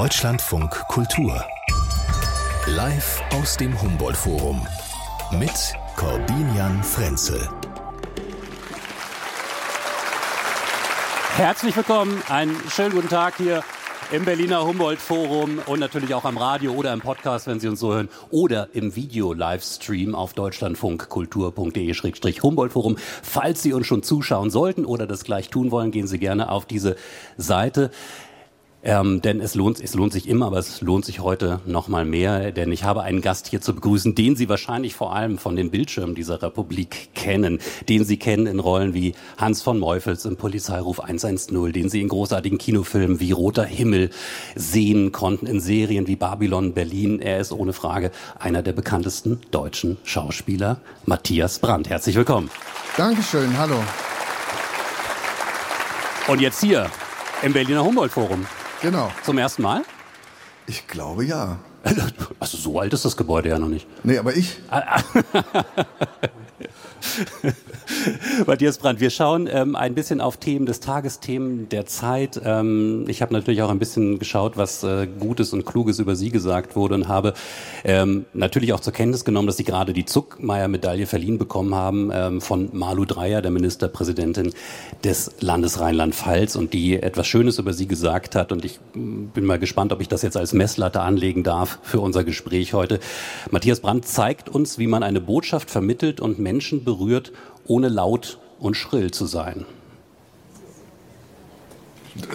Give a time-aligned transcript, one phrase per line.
[0.00, 1.44] Deutschlandfunk Kultur.
[2.68, 4.66] Live aus dem Humboldt-Forum.
[5.32, 7.46] Mit Corbinian Frenzel.
[11.36, 13.62] Herzlich willkommen, einen schönen guten Tag hier
[14.10, 17.92] im Berliner Humboldt-Forum und natürlich auch am Radio oder im Podcast, wenn Sie uns so
[17.92, 22.96] hören, oder im Video-Livestream auf deutschlandfunkkultur.de-humboldt-forum.
[23.22, 26.64] Falls Sie uns schon zuschauen sollten oder das gleich tun wollen, gehen Sie gerne auf
[26.64, 26.96] diese
[27.36, 27.90] Seite.
[28.82, 32.06] Ähm, denn es lohnt, es lohnt sich immer, aber es lohnt sich heute noch mal
[32.06, 35.54] mehr, denn ich habe einen Gast hier zu begrüßen, den Sie wahrscheinlich vor allem von
[35.54, 37.58] den Bildschirmen dieser Republik kennen,
[37.90, 42.08] den Sie kennen in Rollen wie Hans von Meufels im Polizeiruf 110, den Sie in
[42.08, 44.08] großartigen Kinofilmen wie Roter Himmel
[44.54, 47.20] sehen konnten, in Serien wie Babylon Berlin.
[47.20, 51.90] Er ist ohne Frage einer der bekanntesten deutschen Schauspieler, Matthias Brandt.
[51.90, 52.50] Herzlich willkommen.
[52.96, 53.76] Dankeschön, hallo.
[56.28, 56.90] Und jetzt hier
[57.42, 58.46] im Berliner Humboldt Forum.
[58.82, 59.12] Genau.
[59.22, 59.82] Zum ersten Mal?
[60.66, 61.58] Ich glaube ja.
[62.38, 63.86] Also so alt ist das Gebäude ja noch nicht.
[64.02, 64.60] Nee, aber ich.
[68.46, 72.40] Matthias Brandt, wir schauen ähm, ein bisschen auf Themen des Tages, Themen der Zeit.
[72.44, 76.30] Ähm, ich habe natürlich auch ein bisschen geschaut, was äh, Gutes und Kluges über Sie
[76.30, 77.34] gesagt wurde und habe
[77.84, 82.40] ähm, natürlich auch zur Kenntnis genommen, dass Sie gerade die Zuckmeier-Medaille verliehen bekommen haben ähm,
[82.40, 84.52] von Malu Dreyer, der Ministerpräsidentin
[85.04, 88.52] des Landes Rheinland-Pfalz und die etwas Schönes über Sie gesagt hat.
[88.52, 92.00] Und ich mm, bin mal gespannt, ob ich das jetzt als Messlatte anlegen darf für
[92.00, 93.00] unser Gespräch heute.
[93.50, 96.49] Matthias Brandt zeigt uns, wie man eine Botschaft vermittelt und Menschen
[96.84, 97.32] berührt,
[97.66, 99.64] ohne laut und schrill zu sein.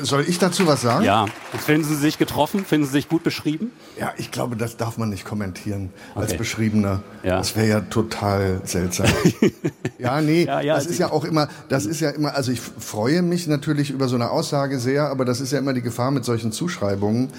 [0.01, 1.03] Soll ich dazu was sagen?
[1.03, 1.25] Ja.
[1.65, 2.63] Finden Sie sich getroffen?
[2.65, 3.71] Finden Sie sich gut beschrieben?
[3.99, 6.37] Ja, ich glaube, das darf man nicht kommentieren als Okay.
[6.37, 7.03] Beschriebener.
[7.23, 7.37] Ja.
[7.37, 9.07] Das wäre ja total seltsam.
[9.99, 12.61] ja, nee, Ja, ja, das ist ja auch immer, das ist ja immer, also ich
[12.61, 16.11] freue mich natürlich über so eine Aussage sehr, aber das ist ja immer die Gefahr
[16.11, 17.29] mit solchen Zuschreibungen.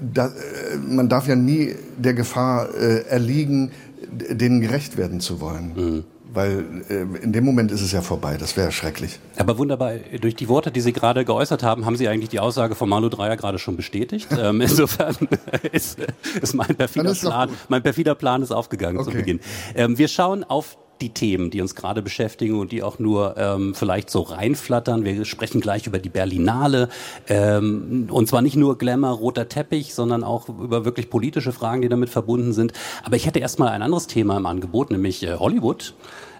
[0.00, 0.30] Da, äh,
[0.76, 3.70] man darf ja nie der Gefahr äh, erliegen,
[4.12, 5.72] denen gerecht werden zu wollen.
[5.74, 6.04] Mhm.
[6.34, 8.38] Weil äh, in dem Moment ist es ja vorbei.
[8.38, 9.20] Das wäre schrecklich.
[9.36, 12.74] Aber wunderbar, durch die Worte, die Sie gerade geäußert haben, haben Sie eigentlich die Aussage
[12.74, 14.28] von Malu Dreyer gerade schon bestätigt.
[14.38, 15.14] ähm, insofern
[15.72, 15.98] ist,
[16.40, 19.18] ist mein perfider Plan, mein perfider Plan ist aufgegangen zu Okay.
[19.18, 19.40] Beginn.
[19.74, 23.74] Ähm, wir schauen auf die Themen, die uns gerade beschäftigen und die auch nur ähm,
[23.74, 25.04] vielleicht so reinflattern.
[25.04, 26.88] Wir sprechen gleich über die Berlinale
[27.28, 31.88] ähm, und zwar nicht nur Glamour, roter Teppich, sondern auch über wirklich politische Fragen, die
[31.88, 32.72] damit verbunden sind.
[33.04, 35.94] Aber ich hätte erstmal ein anderes Thema im Angebot, nämlich äh, Hollywood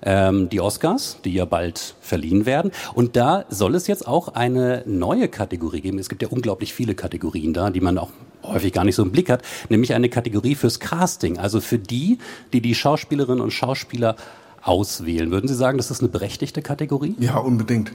[0.04, 2.72] ähm, die Oscars, die ja bald verliehen werden.
[2.94, 5.98] Und da soll es jetzt auch eine neue Kategorie geben.
[5.98, 8.10] Es gibt ja unglaublich viele Kategorien da, die man auch
[8.42, 12.18] häufig gar nicht so im Blick hat, nämlich eine Kategorie fürs Casting, also für die,
[12.52, 14.16] die die Schauspielerinnen und Schauspieler
[14.62, 15.30] auswählen.
[15.30, 17.16] Würden Sie sagen, das ist eine berechtigte Kategorie?
[17.18, 17.92] Ja, unbedingt.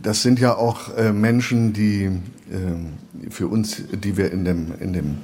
[0.00, 2.10] Das sind ja auch äh, Menschen, die
[2.52, 2.94] ähm,
[3.30, 5.18] für uns, die wir in dem, in dem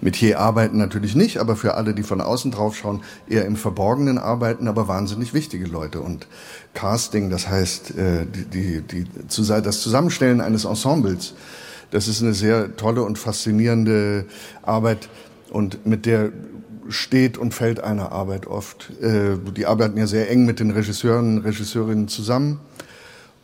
[0.00, 4.18] Metier arbeiten, natürlich nicht, aber für alle, die von außen drauf schauen, eher im Verborgenen
[4.18, 6.00] arbeiten, aber wahnsinnig wichtige Leute.
[6.00, 6.26] Und
[6.74, 9.06] Casting, das heißt, äh, die, die, die,
[9.62, 11.34] das Zusammenstellen eines Ensembles,
[11.90, 14.26] das ist eine sehr tolle und faszinierende
[14.62, 15.08] Arbeit
[15.50, 16.32] und mit der
[16.88, 18.90] steht und fällt eine Arbeit oft.
[19.00, 22.60] Äh, Die arbeiten ja sehr eng mit den Regisseuren und Regisseurinnen zusammen.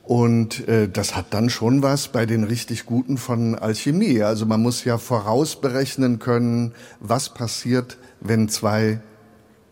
[0.03, 4.23] Und äh, das hat dann schon was bei den richtig Guten von Alchemie.
[4.23, 9.01] Also man muss ja vorausberechnen können, was passiert, wenn zwei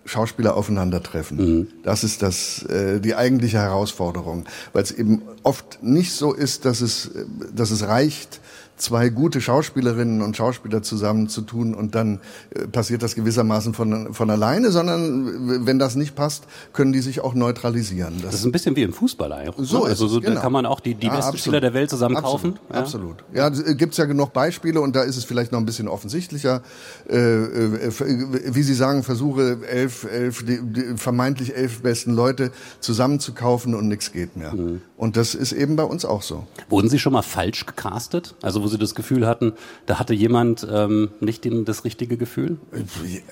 [0.05, 1.69] Schauspieler aufeinandertreffen.
[1.85, 6.81] Das ist das, äh, die eigentliche Herausforderung, weil es eben oft nicht so ist, dass
[6.81, 7.25] es, äh,
[7.55, 8.41] dass es reicht,
[8.83, 12.21] zwei gute Schauspielerinnen und Schauspieler zusammen zu tun und dann
[12.55, 17.21] äh, passiert das gewissermaßen von, von alleine, sondern wenn das nicht passt, können die sich
[17.21, 18.15] auch neutralisieren.
[18.23, 19.69] Das ist ein bisschen wie im Fußball eigentlich.
[19.69, 19.91] So ne?
[19.91, 20.41] also so, es, da genau.
[20.43, 21.41] kann man auch die, die Ja, besten absolut.
[21.41, 22.59] Spieler der Welt zusammen absolut, kaufen.
[22.73, 22.79] Ja?
[22.81, 23.17] Absolut.
[23.33, 26.63] Ja, es gibt's ja genug Beispiele und da ist es vielleicht noch ein bisschen offensichtlicher.
[27.09, 32.51] Äh, äh, f- wie Sie sagen, versuche elf, elf, die, die vermeintlich elf besten Leute
[32.81, 34.53] zusammenzukaufen und nichts geht mehr.
[34.53, 34.81] Mhm.
[35.03, 36.47] Und das ist eben bei uns auch so.
[36.69, 38.37] Wurden Sie schon mal falsch gecastet?
[38.41, 39.53] Also wo Sie das Gefühl hatten,
[39.87, 42.57] da hatte jemand ähm, nicht den, das richtige Gefühl?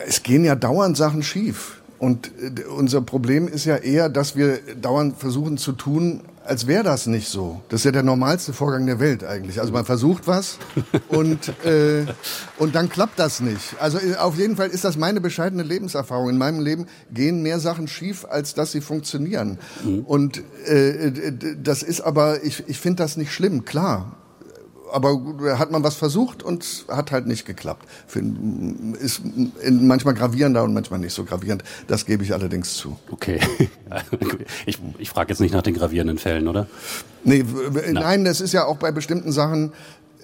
[0.04, 1.80] Es gehen ja dauernd Sachen schief.
[2.00, 6.82] Und äh, unser Problem ist ja eher, dass wir dauernd versuchen zu tun, als wäre
[6.82, 7.62] das nicht so.
[7.68, 9.60] Das ist ja der normalste Vorgang der Welt eigentlich.
[9.60, 10.58] Also man versucht was
[11.08, 12.04] und, äh,
[12.58, 13.76] und dann klappt das nicht.
[13.78, 16.28] Also äh, auf jeden Fall ist das meine bescheidene Lebenserfahrung.
[16.28, 19.58] In meinem Leben gehen mehr Sachen schief, als dass sie funktionieren.
[20.06, 21.32] Und äh, äh,
[21.62, 24.16] das ist aber, ich, ich finde das nicht schlimm, klar
[24.92, 27.86] aber hat man was versucht und hat halt nicht geklappt.
[29.00, 29.22] Ist
[29.70, 31.64] manchmal gravierender und manchmal nicht so gravierend.
[31.86, 32.96] Das gebe ich allerdings zu.
[33.10, 33.40] Okay.
[34.66, 36.68] Ich, ich frage jetzt nicht nach den gravierenden Fällen, oder?
[37.24, 39.72] Nee, w- nein, das ist ja auch bei bestimmten Sachen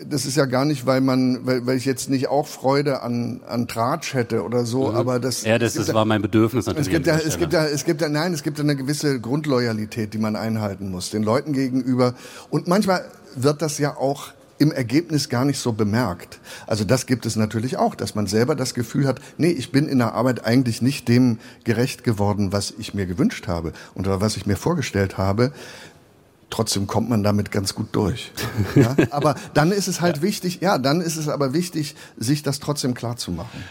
[0.09, 3.41] das ist ja gar nicht, weil man, weil, weil ich jetzt nicht auch Freude an,
[3.47, 4.97] an Tratsch hätte oder so, mhm.
[4.97, 5.45] aber das.
[5.45, 6.89] Ja, das, das war mein Bedürfnis natürlich.
[6.89, 9.21] Es gibt ja, es gibt ja, es gibt ja, nein, es gibt ja eine gewisse
[9.21, 12.15] Grundloyalität, die man einhalten muss, den Leuten gegenüber.
[12.51, 13.05] Und manchmal
[13.37, 16.39] wird das ja auch im Ergebnis gar nicht so bemerkt.
[16.67, 19.89] Also das gibt es natürlich auch, dass man selber das Gefühl hat, nee, ich bin
[19.89, 24.37] in der Arbeit eigentlich nicht dem gerecht geworden, was ich mir gewünscht habe oder was
[24.37, 25.53] ich mir vorgestellt habe.
[26.49, 28.33] Trotzdem kommt man damit ganz gut durch.
[28.75, 28.95] Ja?
[29.11, 30.23] Aber dann ist es halt ja.
[30.23, 33.65] wichtig, ja, dann ist es aber wichtig, sich das trotzdem klar zu machen.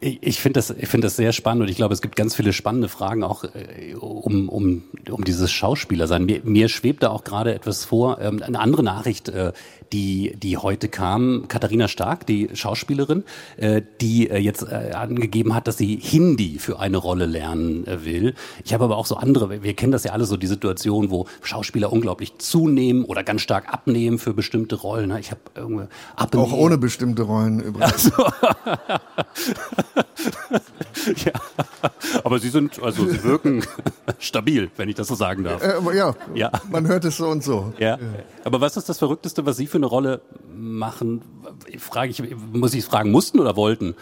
[0.00, 2.34] Ich, ich finde das, ich finde das sehr spannend und ich glaube, es gibt ganz
[2.34, 6.24] viele spannende Fragen auch äh, um, um, um dieses Schauspielersein.
[6.24, 8.20] Mir, mir schwebt da auch gerade etwas vor.
[8.20, 9.52] Ähm, eine andere Nachricht, äh,
[9.92, 13.24] die, die heute kam, Katharina Stark, die Schauspielerin,
[13.56, 18.04] äh, die äh, jetzt äh, angegeben hat, dass sie Hindi für eine Rolle lernen äh,
[18.04, 18.34] will.
[18.64, 21.26] Ich habe aber auch so andere, wir kennen das ja alle so, die Situation, wo
[21.42, 25.16] Schauspieler unglaublich zunehmen oder ganz stark abnehmen für bestimmte Rollen.
[25.18, 25.86] Ich habe irgendwie
[26.16, 26.46] abnehmen.
[26.46, 28.12] Auch ohne bestimmte Rollen übrigens.
[28.12, 28.12] Also.
[31.24, 31.32] ja,
[32.24, 33.64] aber Sie sind, also Sie wirken
[34.18, 35.62] stabil, wenn ich das so sagen darf.
[35.62, 37.72] Äh, ja, ja, man hört es so und so.
[37.78, 37.96] Ja.
[37.96, 37.98] ja.
[38.44, 40.20] Aber was ist das Verrückteste, was Sie für eine Rolle
[40.54, 41.22] machen?
[41.78, 43.94] Frage ich, muss ich fragen, mussten oder wollten?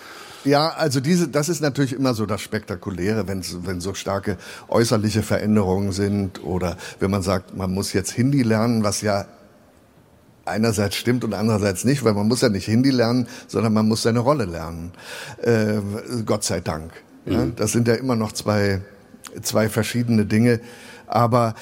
[0.44, 4.38] Ja, also diese, das ist natürlich immer so das Spektakuläre, wenn, wenn so starke
[4.69, 9.27] äußerliche Veränderungen sind oder wenn man sagt, man muss jetzt Hindi lernen, was ja
[10.47, 14.03] einerseits stimmt und andererseits nicht, weil man muss ja nicht Hindi lernen, sondern man muss
[14.03, 14.93] seine Rolle lernen.
[15.43, 15.81] Äh,
[16.25, 16.93] Gott sei Dank.
[17.27, 17.57] Ja, mhm.
[17.57, 18.81] das sind ja immer noch zwei,
[19.43, 20.61] zwei verschiedene Dinge.
[21.07, 21.55] Aber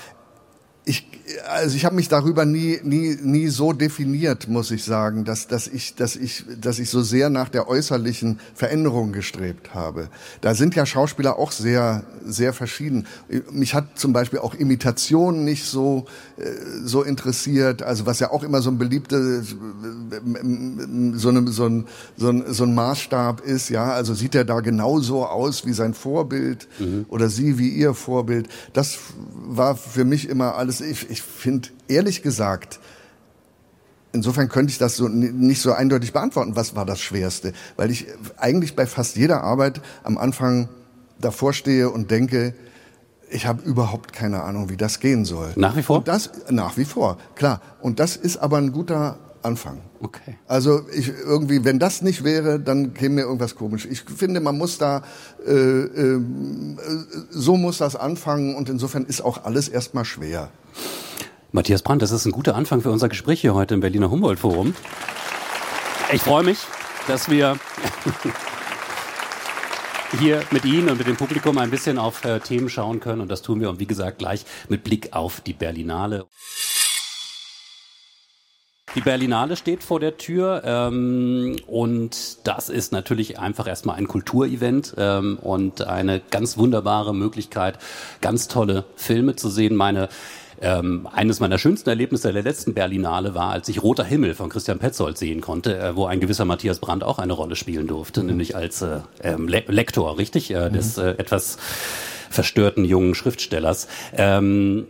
[0.84, 1.08] ich,
[1.48, 5.66] also ich habe mich darüber nie, nie, nie so definiert, muss ich sagen, dass, dass,
[5.66, 10.08] ich, dass, ich, dass ich so sehr nach der äußerlichen Veränderung gestrebt habe.
[10.42, 13.06] Da sind ja Schauspieler auch sehr, sehr verschieden.
[13.50, 16.06] Mich hat zum Beispiel auch Imitation nicht so,
[16.36, 16.44] äh,
[16.84, 19.56] so interessiert, also was ja auch immer so ein beliebter, so,
[21.30, 21.86] eine, so, ein,
[22.16, 25.94] so, ein, so ein Maßstab ist, ja, also sieht er da genauso aus wie sein
[25.94, 27.06] Vorbild mhm.
[27.08, 28.48] oder sie wie ihr Vorbild.
[28.74, 28.98] Das
[29.46, 32.80] war für mich immer alles ich, ich finde ehrlich gesagt,
[34.12, 38.06] insofern könnte ich das so nicht so eindeutig beantworten, was war das Schwerste, weil ich
[38.36, 40.68] eigentlich bei fast jeder Arbeit am Anfang
[41.20, 42.54] davor stehe und denke,
[43.30, 45.52] ich habe überhaupt keine Ahnung, wie das gehen soll.
[45.54, 45.98] Nach wie vor?
[45.98, 47.60] Und das nach wie vor, klar.
[47.80, 49.82] Und das ist aber ein guter Anfang.
[50.00, 50.36] Okay.
[50.48, 53.86] Also ich irgendwie, wenn das nicht wäre, dann käme mir irgendwas komisch.
[53.88, 55.02] Ich finde, man muss da
[55.46, 56.20] äh, äh,
[57.30, 60.50] so muss das anfangen und insofern ist auch alles erstmal schwer.
[61.54, 64.40] Matthias Brandt, das ist ein guter Anfang für unser Gespräch hier heute im Berliner Humboldt
[64.40, 64.74] Forum.
[66.12, 66.58] Ich freue mich,
[67.06, 67.56] dass wir
[70.18, 73.20] hier mit Ihnen und mit dem Publikum ein bisschen auf äh, Themen schauen können.
[73.20, 76.26] Und das tun wir, und wie gesagt, gleich mit Blick auf die Berlinale.
[78.96, 84.94] Die Berlinale steht vor der Tür ähm, und das ist natürlich einfach erstmal ein Kulturevent
[84.98, 87.78] ähm, und eine ganz wunderbare Möglichkeit,
[88.20, 89.76] ganz tolle Filme zu sehen.
[89.76, 90.08] Meine
[90.60, 94.78] ähm, eines meiner schönsten Erlebnisse der letzten Berlinale war, als ich Roter Himmel von Christian
[94.78, 98.28] Petzold sehen konnte, äh, wo ein gewisser Matthias Brandt auch eine Rolle spielen durfte, mhm.
[98.28, 101.04] nämlich als äh, ähm, Le Lektor, richtig, äh, des mhm.
[101.04, 101.58] äh, etwas
[102.30, 103.88] verstörten jungen Schriftstellers.
[104.16, 104.86] Ähm,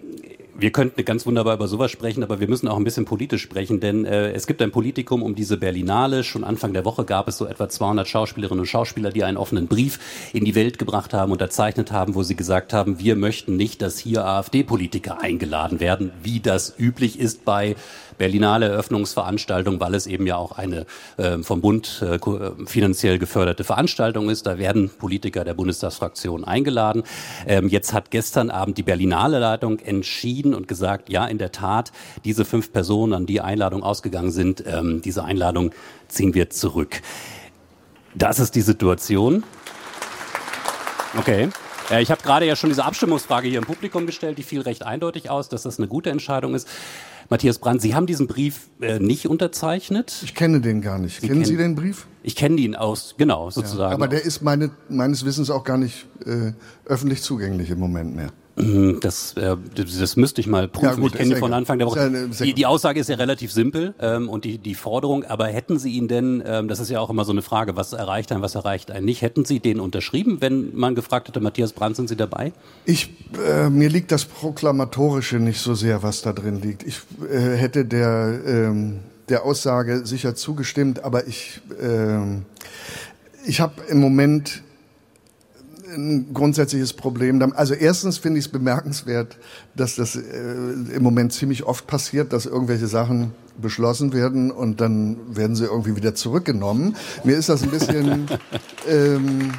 [0.57, 3.81] wir könnten ganz wunderbar über sowas sprechen, aber wir müssen auch ein bisschen politisch sprechen,
[3.81, 6.23] denn äh, es gibt ein Politikum um diese Berlinale.
[6.23, 9.67] Schon Anfang der Woche gab es so etwa 200 Schauspielerinnen und Schauspieler, die einen offenen
[9.67, 9.99] Brief
[10.33, 13.99] in die Welt gebracht haben, unterzeichnet haben, wo sie gesagt haben, wir möchten nicht, dass
[13.99, 17.75] hier AfD-Politiker eingeladen werden, wie das üblich ist bei
[18.19, 22.19] Berlinale Eröffnungsveranstaltung, weil es eben ja auch eine äh, vom Bund äh,
[22.67, 24.47] finanziell geförderte Veranstaltung ist.
[24.47, 27.03] Da werden Politiker der Bundestagsfraktion eingeladen.
[27.47, 31.93] Ähm, jetzt hat gestern Abend die Berlinale Leitung entschieden und gesagt, ja, in der Tat,
[32.25, 35.73] diese fünf Personen, an die Einladung ausgegangen sind, ähm, diese Einladung
[36.09, 37.01] ziehen wir zurück.
[38.15, 39.43] Das ist die Situation.
[41.19, 41.49] Okay.
[41.91, 44.85] Äh, ich habe gerade ja schon diese Abstimmungsfrage hier im Publikum gestellt, die fiel recht
[44.85, 46.69] eindeutig aus, dass das eine gute Entscheidung ist.
[47.31, 50.21] Matthias Brandt, Sie haben diesen Brief äh, nicht unterzeichnet.
[50.25, 51.21] Ich kenne den gar nicht.
[51.21, 52.07] Sie Kennen Sie den Brief?
[52.23, 53.91] Ich kenne ihn aus, genau, sozusagen.
[53.91, 56.53] Ja, aber der ist meine, meines Wissens auch gar nicht äh,
[56.85, 58.33] öffentlich zugänglich im Moment mehr.
[58.57, 60.87] Mhm, das, äh, das müsste ich mal prüfen.
[60.87, 62.29] Ja, gut, ich kenne ihn von Anfang der Woche.
[62.41, 65.91] Die, die, Aussage ist ja relativ simpel ähm, und die, die Forderung, aber hätten Sie
[65.91, 68.55] ihn denn, ähm, das ist ja auch immer so eine Frage, was erreicht einen, was
[68.55, 72.17] erreicht einen nicht, hätten Sie den unterschrieben, wenn man gefragt hätte, Matthias Brandt, sind Sie
[72.17, 72.53] dabei?
[72.85, 73.11] Ich,
[73.45, 76.85] äh, mir liegt das Proklamatorische nicht so sehr, was da drin liegt.
[76.85, 82.19] Ich äh, hätte der, ähm, der Aussage sicher zugestimmt, aber ich, äh,
[83.47, 84.63] ich habe im Moment
[85.95, 87.41] ein grundsätzliches Problem.
[87.55, 89.39] Also erstens finde ich es bemerkenswert,
[89.75, 95.37] dass das äh, im Moment ziemlich oft passiert, dass irgendwelche Sachen beschlossen werden und dann
[95.37, 96.97] werden sie irgendwie wieder zurückgenommen.
[97.23, 98.27] Mir ist das ein bisschen,
[98.89, 99.53] ähm,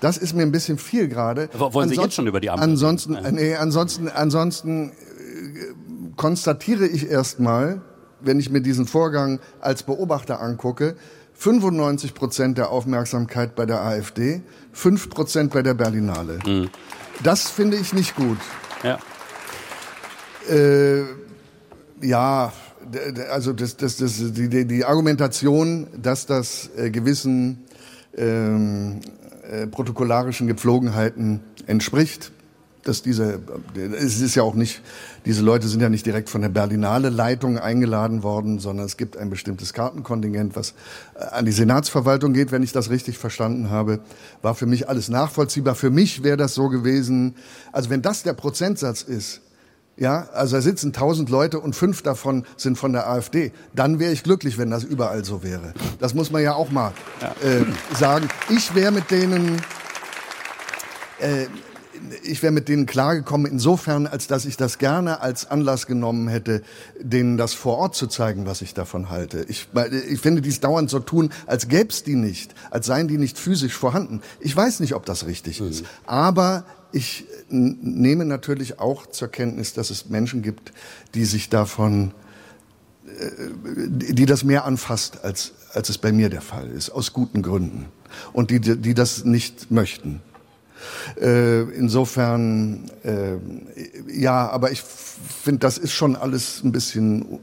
[0.00, 1.48] das ist mir ein bisschen viel gerade.
[1.52, 2.62] Wollen Sie jetzt schon über die Ampel?
[2.64, 4.92] Ansonsten, nee, ansonsten, ansonsten äh,
[6.16, 7.80] konstatiere ich erstmal,
[8.20, 10.96] wenn ich mir diesen Vorgang als Beobachter angucke,
[11.38, 16.38] 95 Prozent der Aufmerksamkeit bei der AfD, 5 Prozent bei der Berlinale.
[16.44, 16.70] Mhm.
[17.22, 18.38] Das finde ich nicht gut.
[18.82, 18.98] Ja.
[20.48, 21.02] Äh,
[22.00, 22.52] ja,
[23.30, 27.64] also das, das, das, die, die Argumentation, dass das äh, gewissen
[28.16, 29.00] ähm,
[29.50, 32.32] äh, protokollarischen Gepflogenheiten entspricht,
[32.88, 33.40] dass diese,
[33.74, 34.82] es ist ja auch nicht,
[35.24, 39.16] diese Leute sind ja nicht direkt von der Berlinale Leitung eingeladen worden, sondern es gibt
[39.16, 40.74] ein bestimmtes Kartenkontingent, was
[41.14, 44.00] äh, an die Senatsverwaltung geht, wenn ich das richtig verstanden habe,
[44.42, 45.74] war für mich alles nachvollziehbar.
[45.74, 47.34] Für mich wäre das so gewesen,
[47.72, 49.40] also wenn das der Prozentsatz ist,
[49.98, 53.52] ja, also da sitzen tausend Leute und fünf davon sind von der AfD.
[53.74, 55.72] Dann wäre ich glücklich, wenn das überall so wäre.
[55.98, 57.28] Das muss man ja auch mal ja.
[57.48, 57.64] Äh,
[57.98, 58.28] sagen.
[58.50, 59.56] Ich wäre mit denen,
[61.18, 61.46] äh,
[62.22, 66.62] ich wäre mit denen klargekommen, insofern, als dass ich das gerne als Anlass genommen hätte,
[67.00, 69.44] denen das vor Ort zu zeigen, was ich davon halte.
[69.48, 69.68] Ich,
[70.08, 73.38] ich finde, dies dauernd so tun, als gäbe es die nicht, als seien die nicht
[73.38, 74.22] physisch vorhanden.
[74.40, 75.68] Ich weiß nicht, ob das richtig mhm.
[75.68, 75.84] ist.
[76.06, 80.72] Aber ich nehme natürlich auch zur Kenntnis, dass es Menschen gibt,
[81.14, 82.12] die sich davon,
[83.06, 83.30] äh,
[83.88, 87.86] die das mehr anfasst, als, als es bei mir der Fall ist, aus guten Gründen.
[88.32, 90.22] Und die, die das nicht möchten.
[91.20, 93.36] Äh, insofern, äh,
[94.08, 97.40] ja, aber ich finde, das ist schon alles ein bisschen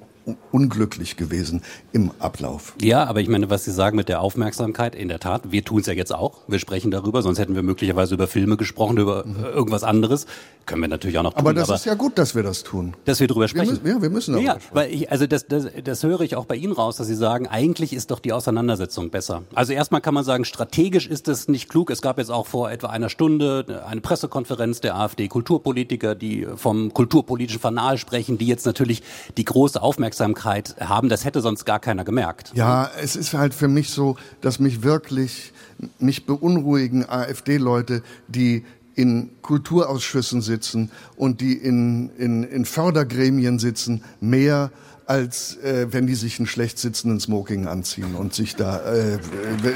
[0.51, 1.61] unglücklich gewesen
[1.91, 2.73] im Ablauf.
[2.81, 5.81] Ja, aber ich meine, was Sie sagen mit der Aufmerksamkeit, in der Tat, wir tun
[5.81, 6.41] es ja jetzt auch.
[6.47, 9.43] Wir sprechen darüber, sonst hätten wir möglicherweise über Filme gesprochen, über mhm.
[9.43, 10.25] irgendwas anderes.
[10.65, 11.39] Können wir natürlich auch noch tun.
[11.39, 12.95] Aber das aber ist ja gut, dass wir das tun.
[13.03, 13.83] Dass wir darüber sprechen.
[13.83, 14.75] Wir müssen, ja, wir müssen darüber ja, sprechen.
[14.75, 17.47] Weil ich, also das, das, das höre ich auch bei Ihnen raus, dass Sie sagen,
[17.47, 19.43] eigentlich ist doch die Auseinandersetzung besser.
[19.53, 21.89] Also erstmal kann man sagen, strategisch ist es nicht klug.
[21.89, 27.59] Es gab jetzt auch vor etwa einer Stunde eine Pressekonferenz der AfD-Kulturpolitiker, die vom kulturpolitischen
[27.59, 29.03] Fanal sprechen, die jetzt natürlich
[29.35, 31.09] die große Aufmerksamkeit haben.
[31.09, 32.51] Das hätte sonst gar keiner gemerkt.
[32.53, 35.53] Ja, es ist halt für mich so, dass mich wirklich
[35.99, 38.63] mich beunruhigen AfD-Leute, die
[38.95, 44.71] in Kulturausschüssen sitzen und die in, in, in Fördergremien sitzen, mehr
[45.05, 49.19] als äh, wenn die sich einen schlecht sitzenden Smoking anziehen und sich da äh,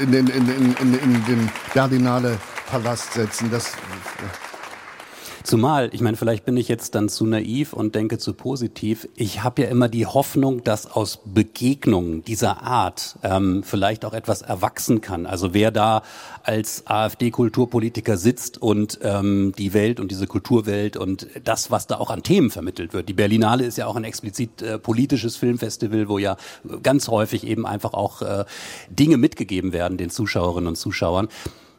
[0.02, 2.38] in, in, in, in, in den Berlinale
[2.70, 3.50] Palast setzen.
[3.50, 3.72] Das,
[5.48, 9.08] Zumal, ich meine, vielleicht bin ich jetzt dann zu naiv und denke zu positiv.
[9.16, 14.42] Ich habe ja immer die Hoffnung, dass aus Begegnungen dieser Art ähm, vielleicht auch etwas
[14.42, 15.24] erwachsen kann.
[15.24, 16.02] Also wer da
[16.42, 22.10] als AfD-Kulturpolitiker sitzt und ähm, die Welt und diese Kulturwelt und das, was da auch
[22.10, 23.08] an Themen vermittelt wird.
[23.08, 26.36] Die Berlinale ist ja auch ein explizit äh, politisches Filmfestival, wo ja
[26.82, 28.44] ganz häufig eben einfach auch äh,
[28.90, 31.28] Dinge mitgegeben werden den Zuschauerinnen und Zuschauern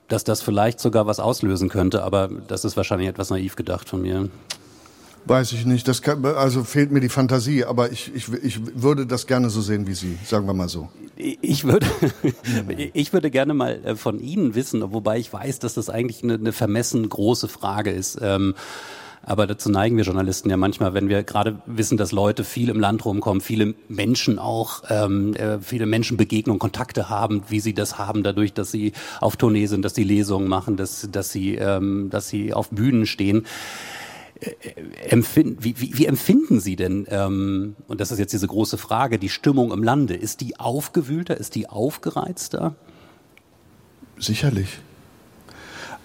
[0.10, 4.02] dass das vielleicht sogar was auslösen könnte, aber das ist wahrscheinlich etwas naiv gedacht von
[4.02, 4.30] mir.
[5.26, 5.88] Weiß ich nicht.
[5.88, 9.62] Das kann, also fehlt mir die Fantasie, aber ich, ich, ich würde das gerne so
[9.62, 10.90] sehen wie Sie, sagen wir mal so.
[11.16, 11.86] Ich würde,
[12.94, 16.36] ich würde gerne mal äh, von Ihnen wissen, wobei ich weiß, dass das eigentlich eine,
[16.36, 18.18] eine vermessen große Frage ist.
[18.22, 18.56] Ähm,
[19.24, 22.80] aber dazu neigen wir Journalisten ja manchmal, wenn wir gerade wissen, dass Leute viel im
[22.80, 28.24] Land rumkommen, viele Menschen auch, ähm, äh, viele Menschenbegegnungen, Kontakte haben, wie sie das haben,
[28.24, 32.30] dadurch, dass sie auf Tournee sind, dass sie Lesungen machen, dass, dass, sie, ähm, dass
[32.30, 33.46] sie auf Bühnen stehen.
[34.40, 34.52] Äh,
[35.10, 39.20] empfinden, wie, wie, wie empfinden Sie denn, ähm, und das ist jetzt diese große Frage,
[39.20, 40.16] die Stimmung im Lande?
[40.16, 42.76] Ist die aufgewühlter, ist die aufgereizter?
[44.18, 44.80] Sicherlich.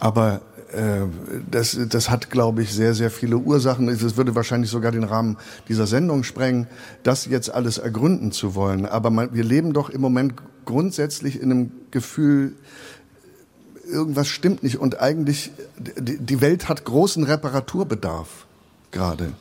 [0.00, 0.42] Aber
[0.72, 1.06] äh,
[1.50, 3.88] das, das hat, glaube ich, sehr, sehr viele Ursachen.
[3.88, 5.36] Es würde wahrscheinlich sogar den Rahmen
[5.68, 6.66] dieser Sendung sprengen,
[7.02, 8.86] das jetzt alles ergründen zu wollen.
[8.86, 12.54] Aber man, wir leben doch im Moment grundsätzlich in einem Gefühl,
[13.86, 14.78] irgendwas stimmt nicht.
[14.78, 18.46] Und eigentlich, die Welt hat großen Reparaturbedarf
[18.90, 19.32] gerade.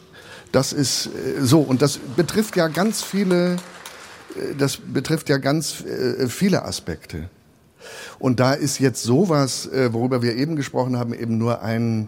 [0.51, 1.61] Das ist äh, so.
[1.61, 3.55] Und das betrifft ja ganz viele,
[4.35, 5.83] äh, das betrifft ja ganz
[6.27, 7.29] viele Aspekte.
[8.19, 12.07] Und da ist jetzt sowas, äh, worüber wir eben gesprochen haben, eben nur ein,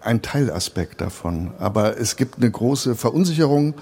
[0.00, 1.52] ein Teilaspekt davon.
[1.58, 3.74] Aber es gibt eine große Verunsicherung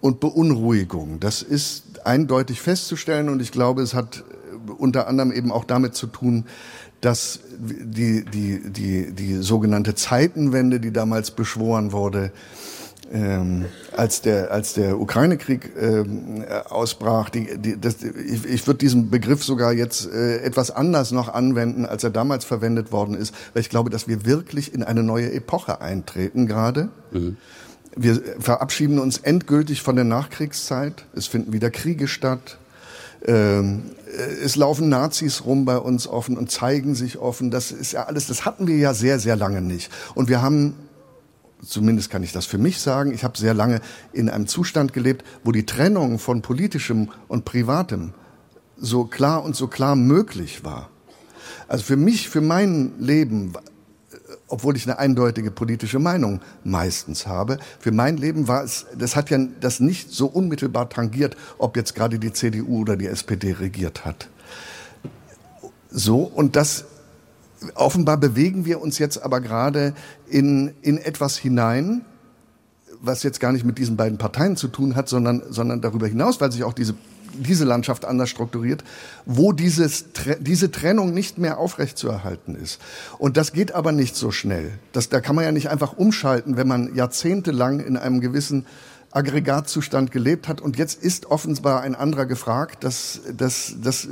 [0.00, 1.20] und Beunruhigung.
[1.20, 5.94] Das ist eindeutig festzustellen und ich glaube, es hat äh, unter anderem eben auch damit
[5.94, 6.44] zu tun,
[7.00, 12.32] dass die, die, die, die sogenannte Zeitenwende, die damals beschworen wurde,
[13.12, 19.10] ähm, als der als der Ukraine-Krieg ähm, ausbrach, die, die, das, ich, ich würde diesen
[19.10, 23.62] Begriff sogar jetzt äh, etwas anders noch anwenden, als er damals verwendet worden ist, weil
[23.62, 26.88] ich glaube, dass wir wirklich in eine neue Epoche eintreten gerade.
[27.10, 27.36] Mhm.
[27.96, 31.06] wir verabschieden uns endgültig von der Nachkriegszeit.
[31.14, 32.58] Es finden wieder Kriege statt.
[33.26, 33.82] Ähm,
[34.42, 37.50] es laufen Nazis rum bei uns offen und zeigen sich offen.
[37.50, 39.90] Das ist ja alles, das hatten wir ja sehr, sehr lange nicht.
[40.14, 40.74] Und wir haben,
[41.62, 43.80] zumindest kann ich das für mich sagen, ich habe sehr lange
[44.12, 48.12] in einem Zustand gelebt, wo die Trennung von politischem und privatem
[48.76, 50.90] so klar und so klar möglich war.
[51.66, 53.54] Also für mich, für mein Leben
[54.48, 57.58] obwohl ich eine eindeutige politische Meinung meistens habe.
[57.78, 61.94] Für mein Leben war es, das hat ja das nicht so unmittelbar tangiert, ob jetzt
[61.94, 64.28] gerade die CDU oder die SPD regiert hat.
[65.90, 66.84] So, und das,
[67.74, 69.94] offenbar bewegen wir uns jetzt aber gerade
[70.28, 72.04] in, in etwas hinein,
[73.00, 76.40] was jetzt gar nicht mit diesen beiden Parteien zu tun hat, sondern, sondern darüber hinaus,
[76.40, 76.94] weil sich auch diese
[77.38, 78.84] diese Landschaft anders strukturiert,
[79.26, 80.06] wo dieses,
[80.40, 82.80] diese Trennung nicht mehr aufrechtzuerhalten ist.
[83.18, 84.72] Und das geht aber nicht so schnell.
[84.92, 88.66] Das, da kann man ja nicht einfach umschalten, wenn man jahrzehntelang in einem gewissen
[89.10, 92.84] Aggregatzustand gelebt hat und jetzt ist offenbar ein anderer gefragt.
[92.84, 94.08] Das, das, das äh,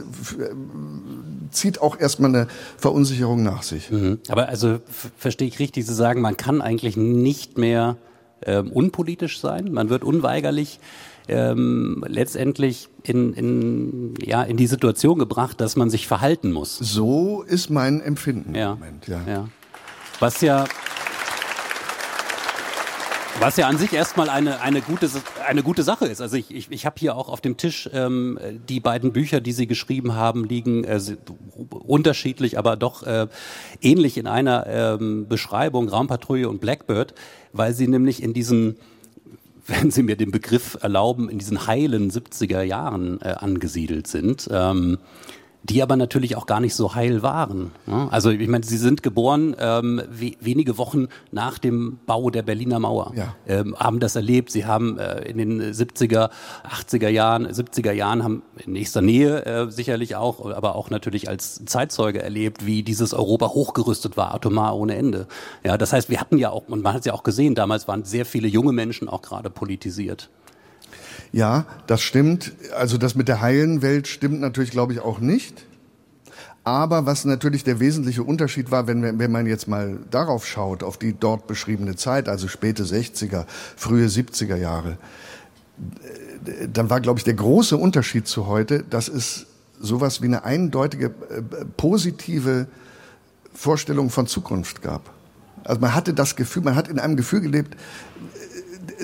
[1.51, 2.49] zieht auch erstmal eine
[2.79, 3.91] Verunsicherung nach sich.
[3.91, 4.21] Mhm.
[4.29, 4.81] Aber also
[5.19, 7.97] verstehe ich richtig, Sie sagen, man kann eigentlich nicht mehr
[8.43, 9.71] ähm, unpolitisch sein.
[9.73, 10.81] Man wird unweigerlich
[11.29, 16.79] ähm, letztendlich in, in, ja, in die Situation gebracht, dass man sich verhalten muss.
[16.79, 18.73] So ist mein Empfinden ja.
[18.73, 19.09] im Moment.
[19.09, 19.21] Ja.
[19.27, 19.49] ja.
[20.21, 20.65] Was ja
[23.41, 25.09] was ja an sich erstmal eine, eine, gute,
[25.47, 26.21] eine gute Sache ist.
[26.21, 28.39] Also ich, ich, ich habe hier auch auf dem Tisch ähm,
[28.69, 31.01] die beiden Bücher, die Sie geschrieben haben, liegen äh,
[31.71, 33.27] unterschiedlich, aber doch äh,
[33.83, 37.15] ähnlich in einer ähm, Beschreibung, Raumpatrouille und Blackbird,
[37.53, 38.77] weil sie nämlich in diesen
[39.69, 44.49] wenn Sie mir den Begriff erlauben, in diesen heilen 70er Jahren äh, angesiedelt sind.
[44.49, 44.99] Ähm,
[45.63, 47.73] die aber natürlich auch gar nicht so heil waren.
[47.87, 48.09] Ne?
[48.11, 52.79] Also ich meine, sie sind geboren ähm, we wenige Wochen nach dem Bau der Berliner
[52.79, 53.35] Mauer, ja.
[53.49, 54.51] ähm, haben das erlebt.
[54.51, 56.31] Sie haben äh, in den 70er,
[56.69, 61.65] 80er Jahren, 70er Jahren haben in nächster Nähe äh, sicherlich auch, aber auch natürlich als
[61.65, 65.27] Zeitzeuge erlebt, wie dieses Europa hochgerüstet war, atomar ohne Ende.
[65.65, 67.89] Ja, das heißt, wir hatten ja auch, und man hat es ja auch gesehen, damals
[67.89, 70.31] waren sehr viele junge Menschen auch gerade politisiert.
[71.33, 72.53] Ja, das stimmt.
[72.77, 75.67] Also das mit der heilen Welt stimmt natürlich, glaube ich, auch nicht.
[76.65, 80.99] Aber was natürlich der wesentliche Unterschied war, wenn, wenn man jetzt mal darauf schaut, auf
[80.99, 83.45] die dort beschriebene Zeit, also späte 60er,
[83.77, 84.99] frühe 70er Jahre,
[86.73, 89.47] dann war, glaube ich, der große Unterschied zu heute, dass es
[89.81, 91.43] sowas wie eine eindeutige äh,
[91.77, 92.67] positive
[93.55, 95.11] Vorstellung von Zukunft gab.
[95.65, 97.77] Also man hatte das Gefühl, man hat in einem Gefühl gelebt,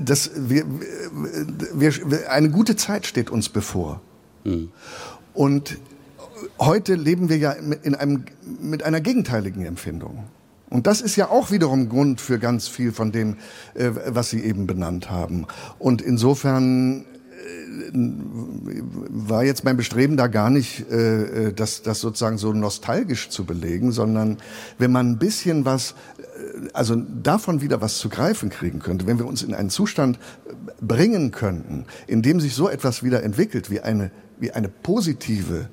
[0.00, 0.64] dass wir,
[1.74, 4.00] wir, eine gute Zeit steht uns bevor.
[4.44, 4.70] Mhm.
[5.34, 5.78] Und
[6.58, 8.24] heute leben wir ja in einem,
[8.60, 10.24] mit einer gegenteiligen Empfindung.
[10.70, 13.36] Und das ist ja auch wiederum Grund für ganz viel von dem,
[13.74, 15.46] äh, was Sie eben benannt haben.
[15.78, 17.04] Und insofern
[19.10, 23.92] war jetzt mein Bestreben da gar nicht, äh, das, das sozusagen so nostalgisch zu belegen,
[23.92, 24.38] sondern
[24.78, 25.94] wenn man ein bisschen was
[26.72, 30.18] also davon wieder was zu greifen kriegen könnte, wenn wir uns in einen Zustand
[30.80, 35.68] bringen könnten, in dem sich so etwas wieder entwickelt wie eine, wie eine positive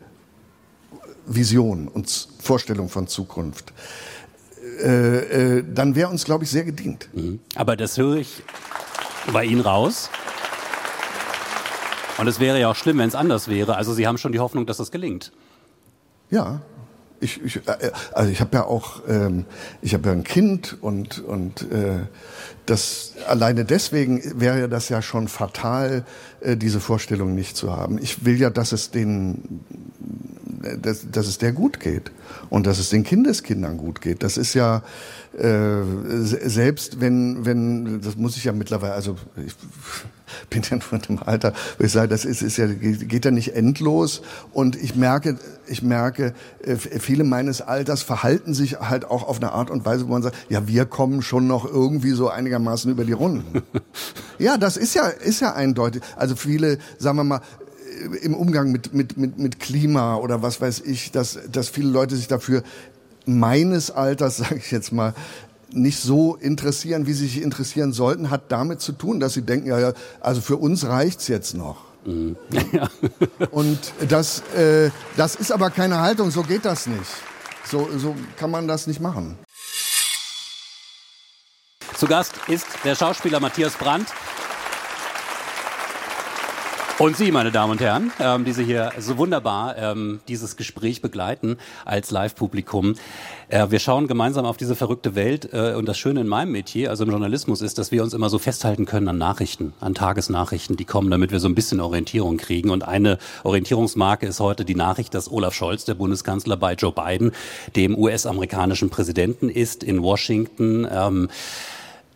[1.26, 3.74] Vision und Vorstellung von Zukunft,
[4.82, 7.10] äh, äh, dann wäre uns, glaube ich, sehr gedient.
[7.14, 7.40] Mhm.
[7.56, 8.44] Aber das höre ich
[9.32, 10.10] bei Ihnen raus.
[12.20, 13.78] Und es wäre ja auch schlimm, wenn es anders wäre.
[13.78, 15.32] Also Sie haben schon die Hoffnung, dass das gelingt.
[16.30, 16.62] Ja,
[17.22, 19.46] ich, ich, äh, also ich habe ja auch, ähm,
[19.82, 22.00] ich habe ja ein Kind und und äh,
[22.66, 26.06] das alleine deswegen wäre das ja schon fatal,
[26.42, 27.98] äh, diese Vorstellung nicht zu haben.
[28.02, 29.62] Ich will ja, dass es den,
[30.82, 32.12] dass, dass es der gut geht
[32.50, 34.24] und dass es den Kindeskindern gut geht.
[34.24, 34.84] Das ist ja
[35.38, 35.84] äh,
[36.22, 39.56] selbst wenn wenn das muss ich ja mittlerweile also ich,
[40.50, 43.32] bin ja nur in einem Alter, wo ich sage, das ist, ist ja, geht ja
[43.32, 44.22] nicht endlos.
[44.54, 45.38] Und ich merke,
[45.68, 50.08] ich merke, äh, viele meines Alters verhalten sich halt auch auf eine Art und Weise,
[50.08, 53.62] wo man sagt, ja, wir kommen schon noch irgendwie so einigermaßen über die Runden.
[54.40, 56.02] ja, das ist ja, ist ja eindeutig.
[56.16, 57.42] Also viele, sagen wir mal,
[58.02, 61.90] äh, im Umgang mit, mit, mit, mit Klima oder was weiß ich, dass, dass viele
[61.90, 62.64] Leute sich dafür
[63.26, 65.14] meines Alters, sage ich jetzt mal,
[65.72, 69.68] nicht so interessieren, wie sie sich interessieren sollten, hat damit zu tun, dass sie denken,
[69.68, 71.78] ja, ja also für uns reicht's jetzt noch.
[72.06, 72.36] Mhm.
[72.72, 72.90] Ja.
[73.52, 77.10] Und das, äh, das ist aber keine Haltung, so geht das nicht.
[77.66, 79.38] So, so kann man das nicht machen.
[81.96, 84.08] Zu Gast ist der Schauspieler Matthias Brandt.
[87.00, 91.02] Und Sie, meine Damen und Herren, ähm, die Sie hier so wunderbar ähm, dieses Gespräch
[91.02, 92.96] begleiten als Live-Publikum.
[93.48, 96.90] Äh, wir schauen gemeinsam auf diese verrückte Welt äh, und das Schöne in meinem Metier,
[96.90, 100.76] also im Journalismus, ist, dass wir uns immer so festhalten können an Nachrichten, an Tagesnachrichten,
[100.76, 102.70] die kommen, damit wir so ein bisschen Orientierung kriegen.
[102.70, 107.32] Und eine Orientierungsmarke ist heute die Nachricht, dass Olaf Scholz, der Bundeskanzler, bei Joe Biden,
[107.78, 110.86] dem US-amerikanischen Präsidenten ist in Washington.
[110.92, 111.30] Ähm,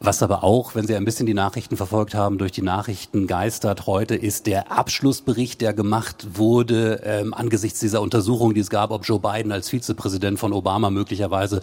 [0.04, 3.88] was aber auch, wenn Sie ein bisschen die Nachrichten verfolgt haben, durch die Nachrichten geistert
[3.88, 9.06] heute, ist der Abschlussbericht, der gemacht wurde ähm, angesichts dieser Untersuchung, die es gab, ob
[9.06, 11.62] Joe Biden als Vizepräsident von Obama möglicherweise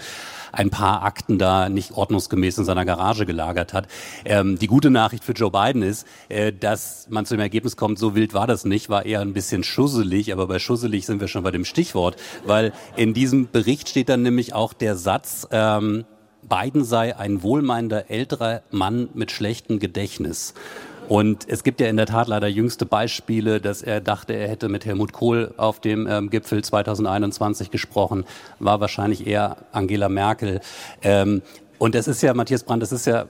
[0.52, 3.88] ein paar Akten da nicht ordnungsgemäß in seiner Garage gelagert hat.
[4.24, 7.98] Ähm, die gute Nachricht für Joe Biden ist, äh, dass man zu dem Ergebnis kommt,
[7.98, 11.28] so wild war das nicht, war eher ein bisschen schusselig, aber bei schusselig sind wir
[11.28, 16.06] schon bei dem Stichwort, weil in diesem Bericht steht dann nämlich auch der Satz, ähm,
[16.50, 20.52] Biden sei ein wohlmeinender älterer Mann mit schlechtem Gedächtnis.
[21.08, 24.68] Und es gibt ja in der Tat leider jüngste Beispiele, dass er dachte, er hätte
[24.68, 28.24] mit Helmut Kohl auf dem ähm, Gipfel 2021 gesprochen,
[28.58, 30.60] war wahrscheinlich eher Angela Merkel.
[31.02, 31.42] Ähm,
[31.78, 33.26] und es ist ja, Matthias Brandt, das ist ja äh,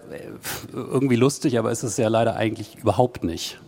[0.72, 3.58] irgendwie lustig, aber es ist ja leider eigentlich überhaupt nicht.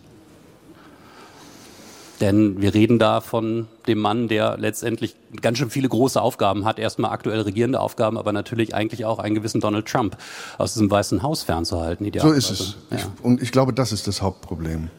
[2.21, 6.79] Denn wir reden da von dem Mann, der letztendlich ganz schön viele große Aufgaben hat.
[6.79, 10.17] Erstmal aktuell regierende Aufgaben, aber natürlich eigentlich auch einen gewissen Donald Trump
[10.57, 12.09] aus diesem Weißen Haus fernzuhalten.
[12.19, 12.77] So ist es.
[12.91, 12.97] Ja.
[12.97, 14.89] Ich, und ich glaube, das ist das Hauptproblem.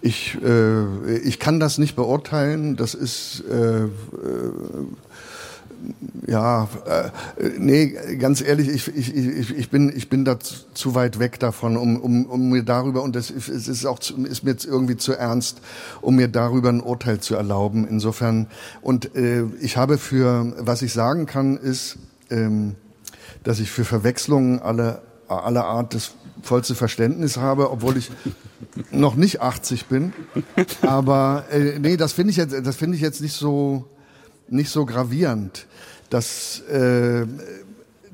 [0.00, 2.76] Ich, äh, ich kann das nicht beurteilen.
[2.76, 3.88] Das ist äh, äh,
[6.26, 7.10] ja, äh,
[7.58, 11.76] nee, ganz ehrlich, ich, ich, ich, ich, bin, ich bin da zu weit weg davon,
[11.76, 14.96] um, um, um mir darüber, und das es ist auch zu, ist mir jetzt irgendwie
[14.96, 15.60] zu ernst,
[16.00, 17.86] um mir darüber ein Urteil zu erlauben.
[17.88, 18.48] Insofern,
[18.82, 21.98] und äh, ich habe für, was ich sagen kann, ist,
[22.30, 22.74] ähm,
[23.44, 26.12] dass ich für Verwechslungen alle, aller Art das
[26.42, 28.10] vollste Verständnis habe, obwohl ich
[28.90, 30.12] noch nicht 80 bin.
[30.82, 33.84] Aber äh, nee, das finde ich jetzt, das finde ich jetzt nicht so
[34.48, 35.66] nicht so gravierend,
[36.10, 37.26] dass, äh,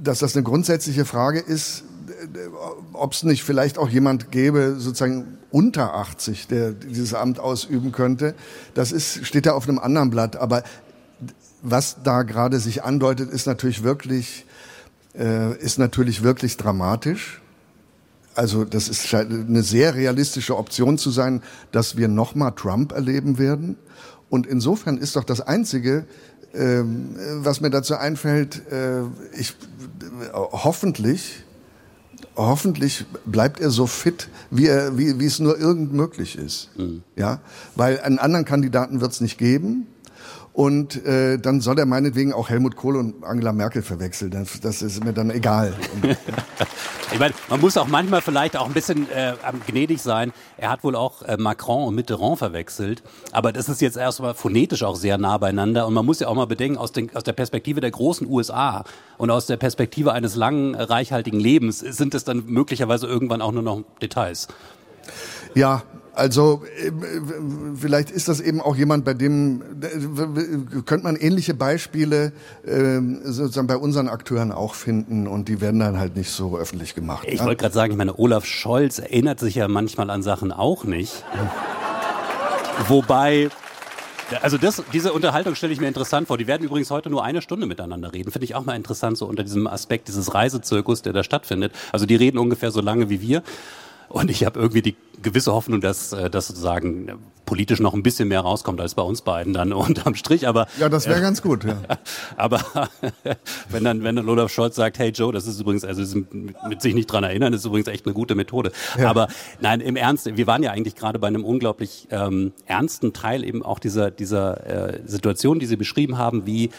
[0.03, 1.85] dass das eine grundsätzliche Frage ist,
[2.93, 8.35] ob es nicht vielleicht auch jemand gäbe, sozusagen unter 80, der dieses Amt ausüben könnte.
[8.75, 10.37] Das ist, steht ja auf einem anderen Blatt.
[10.37, 10.63] Aber
[11.63, 14.47] was da gerade sich andeutet, ist natürlich wirklich,
[15.15, 17.41] äh, ist natürlich wirklich dramatisch.
[18.35, 23.77] Also das ist eine sehr realistische Option zu sein, dass wir nochmal Trump erleben werden.
[24.33, 26.07] Und insofern ist doch das Einzige,
[26.55, 29.03] ähm, was mir dazu einfällt, äh,
[29.39, 29.55] ich,
[30.33, 31.45] hoffentlich,
[32.35, 36.71] hoffentlich bleibt er so fit, wie, er, wie, wie es nur irgend möglich ist.
[36.79, 37.03] Mhm.
[37.15, 37.41] Ja,
[37.77, 39.87] weil einen anderen Kandidaten wird es nicht geben.
[40.55, 44.33] Und äh, dann soll er meinetwegen auch Helmut Kohl und Angela Merkel verwechseln.
[44.33, 45.73] Das, das ist mir dann egal.
[47.13, 49.33] ich meine, man muss auch manchmal vielleicht auch ein bisschen äh,
[49.67, 50.31] gnädig sein.
[50.59, 53.03] Er hat wohl auch äh, Macron und Mitterrand verwechselt.
[53.33, 55.87] Aber das ist jetzt erstmal phonetisch auch sehr nah beieinander.
[55.87, 58.85] Und man muss ja auch mal bedenken, aus, den, aus der Perspektive der großen USA
[59.17, 63.63] und aus der Perspektive eines langen, reichhaltigen Lebens sind es dann möglicherweise irgendwann auch nur
[63.63, 64.49] noch Details.
[65.55, 65.83] Ja,
[66.15, 66.91] also äh,
[67.75, 69.63] vielleicht ist das eben auch jemand, bei dem
[70.85, 72.33] könnte man ähnliche Beispiele
[72.67, 76.95] ähm, sozusagen bei unseren Akteuren auch finden und die werden dann halt nicht so öffentlich
[76.95, 77.27] gemacht.
[77.27, 77.47] Ich ja?
[77.47, 81.25] wollte gerade sagen, ich meine, Olaf Scholz erinnert sich ja manchmal an Sachen auch nicht.
[82.89, 83.49] Wobei
[84.41, 86.39] also das, diese Unterhaltung stelle ich mir interessant vor.
[86.39, 88.31] Die werden übrigens heute nur eine Stunde miteinander reden.
[88.31, 91.73] Finde ich auch mal interessant, so unter diesem Aspekt dieses Reisezirkus, der da stattfindet.
[91.93, 93.43] Also die reden ungefähr so lange wie wir.
[94.13, 97.11] Und ich habe irgendwie die gewisse Hoffnung, dass äh, das sozusagen
[97.47, 100.47] politisch noch ein bisschen mehr rauskommt als bei uns beiden dann unterm Strich.
[100.47, 101.65] Aber ja, das wäre äh, ganz gut.
[101.65, 101.79] Ja.
[102.37, 102.61] aber
[103.71, 106.25] wenn dann wenn dann Olaf Scholz sagt, hey Joe, das ist übrigens also
[106.69, 108.73] mit sich nicht dran erinnern, ist übrigens echt eine gute Methode.
[108.99, 109.09] Ja.
[109.09, 109.29] Aber
[109.61, 113.63] nein, im Ernst, wir waren ja eigentlich gerade bei einem unglaublich ähm, ernsten Teil eben
[113.63, 116.71] auch dieser dieser äh, Situation, die Sie beschrieben haben, wie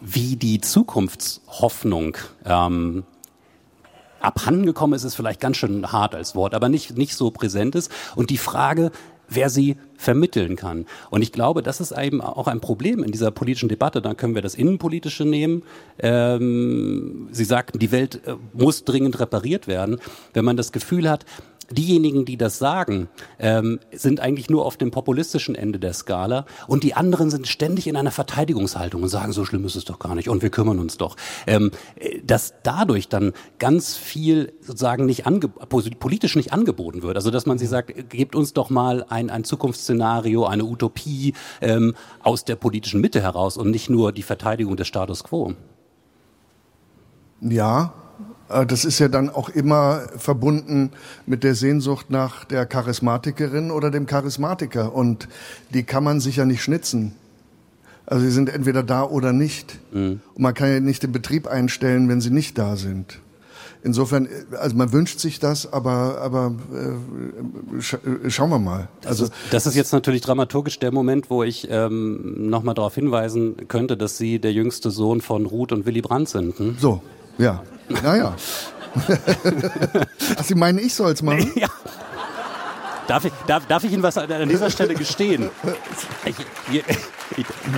[0.00, 3.02] wie die Zukunftshoffnung ähm,
[4.20, 7.90] abhandengekommen ist, ist vielleicht ganz schön hart als Wort, aber nicht, nicht so präsent ist.
[8.16, 8.90] Und die Frage,
[9.28, 10.86] wer sie vermitteln kann.
[11.10, 14.00] Und ich glaube, das ist eben auch ein Problem in dieser politischen Debatte.
[14.00, 15.62] Dann können wir das Innenpolitische nehmen.
[15.98, 20.00] Ähm, sie sagten, die Welt äh, muss dringend repariert werden.
[20.32, 21.24] Wenn man das Gefühl hat,
[21.70, 26.82] diejenigen, die das sagen, ähm, sind eigentlich nur auf dem populistischen Ende der Skala und
[26.82, 30.14] die anderen sind ständig in einer Verteidigungshaltung und sagen, so schlimm ist es doch gar
[30.14, 31.16] nicht und wir kümmern uns doch.
[31.46, 31.70] Ähm,
[32.24, 37.16] dass dadurch dann ganz viel sozusagen nicht ange politisch nicht angeboten wird.
[37.16, 41.94] Also dass man sich sagt, gebt uns doch mal ein, ein Zukunftsszenario, eine Utopie ähm,
[42.22, 45.54] aus der politischen Mitte heraus und nicht nur die Verteidigung des Status quo.
[47.40, 48.07] Ja, Äh,
[48.48, 50.90] das ist ja dann auch immer verbunden
[51.26, 54.94] mit der Sehnsucht nach der Charismatikerin oder dem Charismatiker.
[54.94, 55.28] Und
[55.74, 57.14] die kann man sich ja nicht schnitzen.
[58.06, 59.78] Also sie sind entweder da oder nicht.
[59.92, 60.20] Mhm.
[60.34, 63.20] Und man kann ja nicht den Betrieb einstellen, wenn sie nicht da sind.
[63.84, 68.88] Insofern, also man wünscht sich das, aber, aber äh, sch äh, schauen wir mal.
[69.04, 72.94] Also das ist, das ist, jetzt natürlich dramaturgisch der Moment, wo ich ähm, nochmal darauf
[72.96, 76.58] hinweisen könnte, dass Sie der jüngste Sohn von Ruth und Willy Brandt sind.
[76.58, 76.76] Hm?
[76.80, 77.02] So,
[77.36, 77.62] ja.
[77.88, 78.34] Naja.
[80.36, 81.52] Ach, Sie meinen, ich soll es machen?
[81.56, 81.68] Ja.
[83.06, 85.48] Darf ich, darf, darf ich Ihnen was an dieser Stelle gestehen?
[86.26, 86.36] Ich,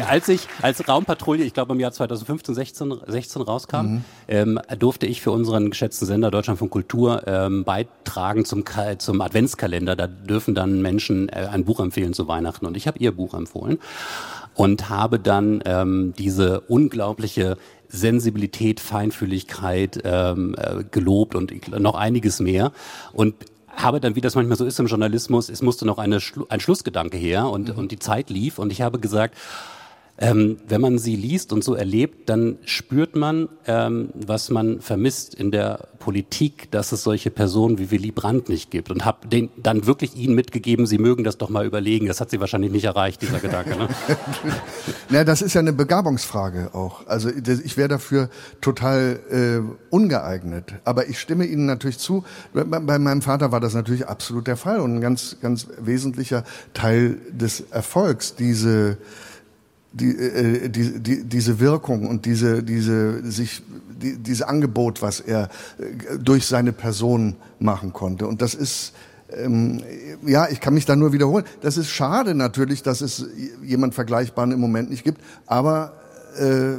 [0.09, 4.05] als ich als Raumpatrouille, ich glaube im Jahr 2015, 16, 16 rauskam, mhm.
[4.29, 8.65] ähm, durfte ich für unseren geschätzten Sender Deutschland von Kultur ähm, beitragen zum,
[8.99, 9.97] zum Adventskalender.
[9.97, 12.67] Da dürfen dann Menschen äh, ein Buch empfehlen zu Weihnachten.
[12.67, 13.79] Und ich habe ihr Buch empfohlen
[14.55, 17.57] und habe dann ähm, diese unglaubliche
[17.89, 22.73] Sensibilität, Feinfühligkeit ähm, äh, gelobt und noch einiges mehr.
[23.13, 23.35] Und
[23.77, 27.17] habe dann, wie das manchmal so ist im Journalismus, es musste noch eine, ein Schlussgedanke
[27.17, 27.79] her und, mhm.
[27.79, 29.37] und die Zeit lief und ich habe gesagt,
[30.23, 35.35] ähm, wenn man sie liest und so erlebt, dann spürt man, ähm, was man vermisst
[35.35, 38.91] in der Politik, dass es solche Personen wie Willy Brandt nicht gibt.
[38.91, 42.07] Und habe dann wirklich ihnen mitgegeben, sie mögen das doch mal überlegen.
[42.07, 43.79] Das hat sie wahrscheinlich nicht erreicht, dieser Gedanke.
[43.79, 43.89] Ne?
[45.09, 47.07] Na, das ist ja eine Begabungsfrage auch.
[47.07, 48.29] Also ich wäre dafür
[48.61, 50.75] total äh, ungeeignet.
[50.85, 52.25] Aber ich stimme Ihnen natürlich zu.
[52.53, 57.17] Bei meinem Vater war das natürlich absolut der Fall und ein ganz, ganz wesentlicher Teil
[57.33, 58.35] des Erfolgs.
[58.35, 58.99] Diese
[59.93, 63.63] die, äh, die, die, diese Wirkung und diese, diese, sich,
[64.01, 65.49] die, diese Angebot, was er
[65.79, 68.27] äh, durch seine Person machen konnte.
[68.27, 68.93] Und das ist,
[69.33, 69.83] ähm,
[70.27, 71.45] ja, ich kann mich da nur wiederholen.
[71.61, 73.27] Das ist schade natürlich, dass es
[73.63, 76.00] jemand Vergleichbaren im Moment nicht gibt, aber
[76.39, 76.79] äh,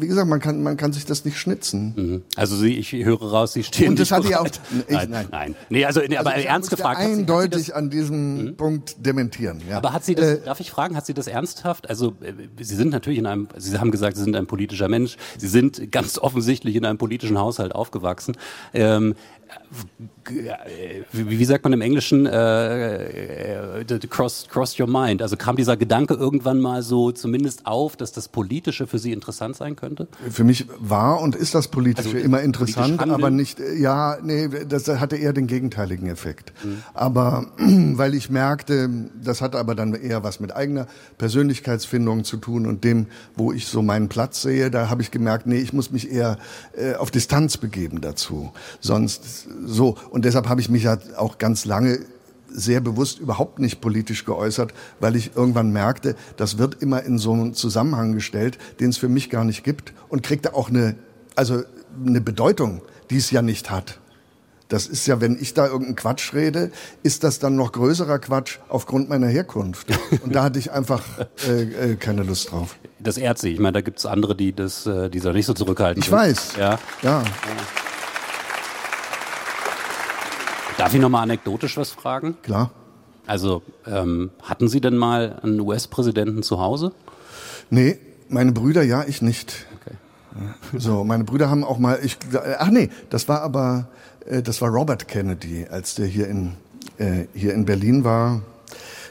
[0.00, 1.94] wie gesagt, man kann, man kann sich das nicht schnitzen.
[1.96, 2.22] Mhm.
[2.36, 4.46] Also Sie, ich höre raus, Sie stehen Und das hatte ich auch.
[4.46, 5.56] Ich, nein, nein, nein.
[5.68, 7.00] Nee, also, nee, aber also ernst gefragt.
[7.00, 8.56] Eindeutig das, an diesem mhm.
[8.56, 9.62] Punkt dementieren.
[9.68, 9.78] Ja.
[9.78, 11.88] Aber hat Sie das, äh, darf ich fragen, hat Sie das ernsthaft?
[11.88, 15.16] Also äh, Sie sind natürlich in einem, Sie haben gesagt, Sie sind ein politischer Mensch.
[15.36, 18.36] Sie sind ganz offensichtlich in einem politischen Haushalt aufgewachsen.
[18.72, 19.14] Ähm,
[21.12, 25.22] wie, sagt man im Englischen, äh, äh, cross, cross your mind.
[25.22, 29.56] Also kam dieser Gedanke irgendwann mal so zumindest auf, dass das Politische für Sie interessant
[29.56, 30.08] sein könnte?
[30.30, 34.88] Für mich war und ist das Politische also, immer interessant, aber nicht, ja, nee, das
[34.88, 36.52] hatte eher den gegenteiligen Effekt.
[36.62, 36.82] Mhm.
[36.94, 38.90] Aber weil ich merkte,
[39.22, 43.06] das hat aber dann eher was mit eigener Persönlichkeitsfindung zu tun und dem,
[43.36, 46.38] wo ich so meinen Platz sehe, da habe ich gemerkt, nee, ich muss mich eher
[46.76, 48.52] äh, auf Distanz begeben dazu.
[48.80, 49.96] Sonst so.
[50.10, 52.00] Und deshalb habe ich mich ja auch ganz lange
[52.50, 57.32] sehr bewusst überhaupt nicht politisch geäußert, weil ich irgendwann merkte, das wird immer in so
[57.32, 60.96] einen Zusammenhang gestellt, den es für mich gar nicht gibt und kriegte auch eine,
[61.36, 61.62] also
[62.04, 63.98] eine Bedeutung, die es ja nicht hat.
[64.68, 66.70] Das ist ja, wenn ich da irgendeinen Quatsch rede,
[67.02, 69.88] ist das dann noch größerer Quatsch aufgrund meiner Herkunft.
[70.22, 71.02] Und da hatte ich einfach
[71.48, 72.76] äh, äh, keine Lust drauf.
[72.98, 73.54] Das ehrt sich.
[73.54, 76.02] Ich meine, da gibt es andere, die das, äh, die da nicht so zurückhalten.
[76.02, 76.18] Ich sind.
[76.18, 76.56] weiß.
[76.58, 76.78] Ja.
[77.02, 77.24] ja.
[80.78, 82.36] Darf ich nochmal anekdotisch was fragen?
[82.42, 82.70] Klar.
[83.26, 86.92] Also, ähm, hatten Sie denn mal einen US-Präsidenten zu Hause?
[87.68, 89.66] Nee, meine Brüder ja, ich nicht.
[89.80, 89.96] Okay.
[90.78, 92.16] So, meine Brüder haben auch mal, ich,
[92.58, 93.88] ach nee, das war aber,
[94.24, 96.54] äh, das war Robert Kennedy, als der hier in,
[96.98, 98.42] äh, hier in Berlin war.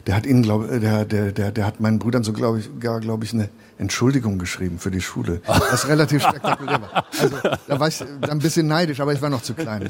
[0.07, 2.79] Der hat ihnen, glaube äh, der, der, der, der hat meinen Brüdern so, glaube ich,
[2.79, 5.41] gar, glaube ich, eine Entschuldigung geschrieben für die Schule.
[5.45, 7.05] Was relativ spektakulär war.
[7.19, 7.35] Also,
[7.67, 9.89] da war ich ein bisschen neidisch, aber ich war noch zu klein.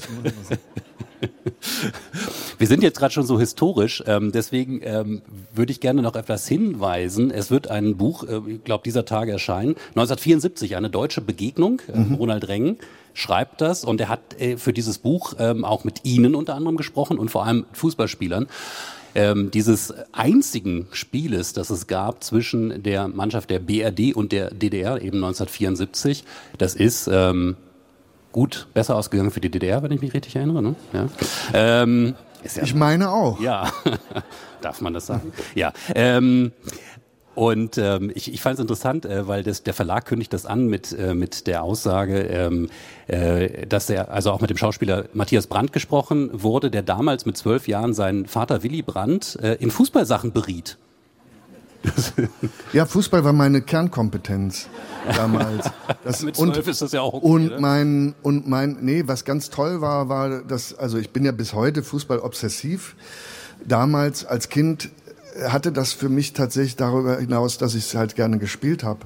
[2.57, 5.21] Wir sind jetzt gerade schon so historisch, ähm, deswegen ähm,
[5.53, 7.31] würde ich gerne noch etwas hinweisen.
[7.31, 9.75] Es wird ein Buch, äh, ich glaube, dieser Tage erscheinen.
[9.89, 11.81] 1974, eine deutsche Begegnung.
[11.87, 12.15] Äh, mhm.
[12.15, 12.77] Ronald Rengen
[13.13, 16.77] schreibt das und er hat äh, für dieses Buch ähm, auch mit Ihnen unter anderem
[16.77, 18.47] gesprochen und vor allem Fußballspielern.
[19.15, 25.01] Ähm, dieses einzigen Spieles, das es gab zwischen der Mannschaft der BRD und der DDR,
[25.01, 26.23] eben 1974,
[26.59, 27.55] das ist ähm,
[28.37, 30.61] gut, besser ausgegangen für die DDR, wenn ich mich richtig erinnere.
[30.61, 30.75] Ne?
[30.93, 31.09] Ja.
[31.55, 33.39] Ähm, ja ich meine auch.
[33.39, 33.71] Ja,
[34.61, 35.33] darf man das sagen?
[35.55, 35.73] Ja.
[35.95, 36.51] Ähm,
[37.33, 40.67] und ähm, ich, ich fand es interessant, äh, weil das, der Verlag kündigt das an
[40.67, 42.69] mit, äh, mit der Aussage, ähm,
[43.07, 47.37] äh, dass er, also auch mit dem Schauspieler Matthias Brandt gesprochen wurde, der damals mit
[47.37, 50.77] zwölf Jahren seinen Vater Willy Brandt äh, in Fußballsachen beriet.
[52.73, 54.67] ja, Fußball war meine Kernkompetenz
[55.15, 55.69] damals.
[56.03, 59.49] Das, Mit und, ist das ja auch okay, Und mein, und mein, nee, was ganz
[59.49, 62.95] toll war, war, dass, also ich bin ja bis heute Fußball obsessiv.
[63.65, 64.89] Damals als Kind
[65.45, 68.99] hatte das für mich tatsächlich darüber hinaus, dass ich es halt gerne gespielt habe,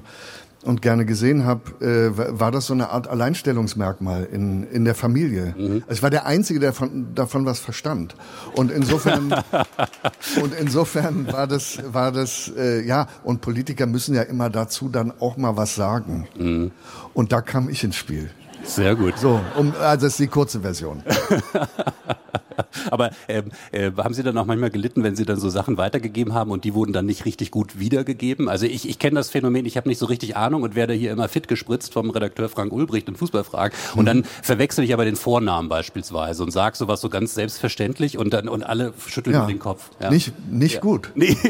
[0.62, 5.54] und gerne gesehen habe, äh, war das so eine Art Alleinstellungsmerkmal in, in der Familie.
[5.56, 5.82] Mhm.
[5.86, 8.14] Also ich war der Einzige, der von, davon was verstand.
[8.54, 9.32] Und insofern,
[10.42, 15.12] und insofern war das, war das, äh, ja, und Politiker müssen ja immer dazu dann
[15.20, 16.28] auch mal was sagen.
[16.38, 16.70] Mhm.
[17.14, 18.30] Und da kam ich ins Spiel.
[18.64, 19.18] Sehr gut.
[19.18, 21.02] So, um, also das ist die kurze Version.
[22.90, 26.34] Aber ähm, äh, haben Sie dann auch manchmal gelitten, wenn Sie dann so Sachen weitergegeben
[26.34, 28.48] haben und die wurden dann nicht richtig gut wiedergegeben?
[28.48, 31.12] Also ich, ich kenne das Phänomen, ich habe nicht so richtig Ahnung und werde hier
[31.12, 33.76] immer fit gespritzt vom Redakteur Frank Ulbricht in Fußballfragen.
[33.96, 38.32] Und dann verwechsel ich aber den Vornamen beispielsweise und sage sowas so ganz selbstverständlich und
[38.32, 39.46] dann und alle schütteln ja.
[39.46, 39.90] den Kopf.
[40.00, 40.10] Ja.
[40.10, 40.80] Nicht, nicht ja.
[40.80, 41.10] gut.
[41.14, 41.36] Nee.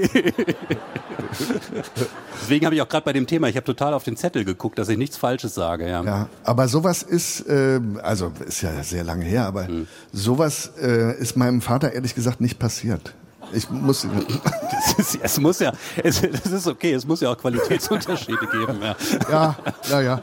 [2.42, 4.78] Deswegen habe ich auch gerade bei dem Thema, ich habe total auf den Zettel geguckt,
[4.78, 5.88] dass ich nichts Falsches sage.
[5.88, 9.86] Ja, aber sowas ist, äh, also ist ja sehr lange her, aber hm.
[10.12, 13.14] sowas äh, ist meinem Vater ehrlich gesagt nicht passiert.
[13.52, 14.06] Ich muss.
[14.98, 18.80] Ist, es muss ja, es, das ist okay, es muss ja auch Qualitätsunterschiede geben.
[18.82, 18.96] Ja.
[19.30, 19.56] ja,
[19.88, 20.20] ja, ja.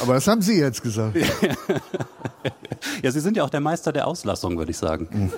[0.00, 1.16] Aber das haben Sie jetzt gesagt.
[3.02, 5.32] Ja, Sie sind ja auch der Meister der Auslassung, würde ich sagen.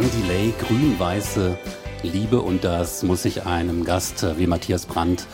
[0.00, 0.52] Mhm.
[0.58, 1.56] grün-weiße
[2.02, 5.26] Liebe und das muss ich einem Gast wie Matthias Brandt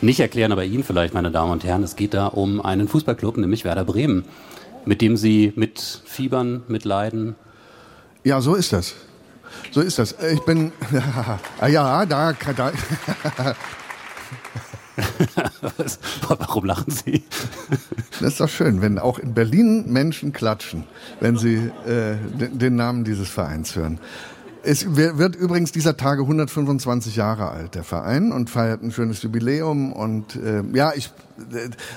[0.00, 1.84] nicht erklären, aber Ihnen vielleicht, meine Damen und Herren.
[1.84, 4.24] Es geht da um einen Fußballclub, nämlich Werder Bremen,
[4.84, 7.36] mit dem Sie mitfiebern, mitleiden.
[8.24, 8.94] Ja, so ist das.
[9.70, 10.16] So ist das.
[10.32, 10.72] Ich bin,
[11.68, 12.72] ja, da, da
[16.28, 17.24] Warum lachen Sie?
[18.20, 20.84] Das ist doch schön, wenn auch in Berlin Menschen klatschen,
[21.20, 24.00] wenn sie äh, den Namen dieses Vereins hören.
[24.62, 29.92] Es wird übrigens dieser Tage 125 Jahre alt, der Verein, und feiert ein schönes Jubiläum.
[29.92, 31.10] Und äh, ja, ich,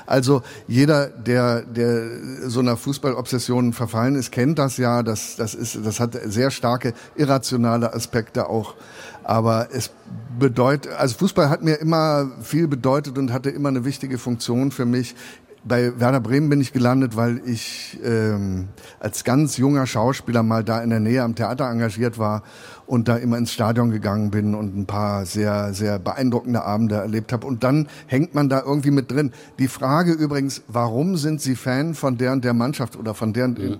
[0.05, 2.03] also jeder, der, der
[2.43, 5.01] so einer Fußballobsession verfallen ist, kennt das ja.
[5.01, 8.75] Das, das ist, das hat sehr starke irrationale Aspekte auch.
[9.23, 9.91] Aber es
[10.39, 14.85] bedeutet, also Fußball hat mir immer viel bedeutet und hatte immer eine wichtige Funktion für
[14.85, 15.15] mich
[15.63, 20.81] bei Werder Bremen bin ich gelandet, weil ich ähm, als ganz junger Schauspieler mal da
[20.81, 22.43] in der Nähe am Theater engagiert war
[22.87, 27.31] und da immer ins Stadion gegangen bin und ein paar sehr, sehr beeindruckende Abende erlebt
[27.31, 27.45] habe.
[27.45, 29.31] Und dann hängt man da irgendwie mit drin.
[29.59, 33.45] Die Frage übrigens, warum sind Sie Fan von der und der Mannschaft oder von der
[33.45, 33.79] und dem,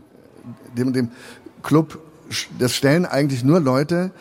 [0.78, 1.10] dem, dem
[1.64, 2.00] Club?
[2.60, 4.12] Das stellen eigentlich nur Leute,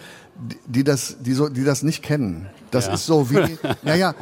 [0.67, 2.49] die das, die so, die das nicht kennen.
[2.71, 2.95] Das ja.
[2.95, 4.15] ist so wie, naja,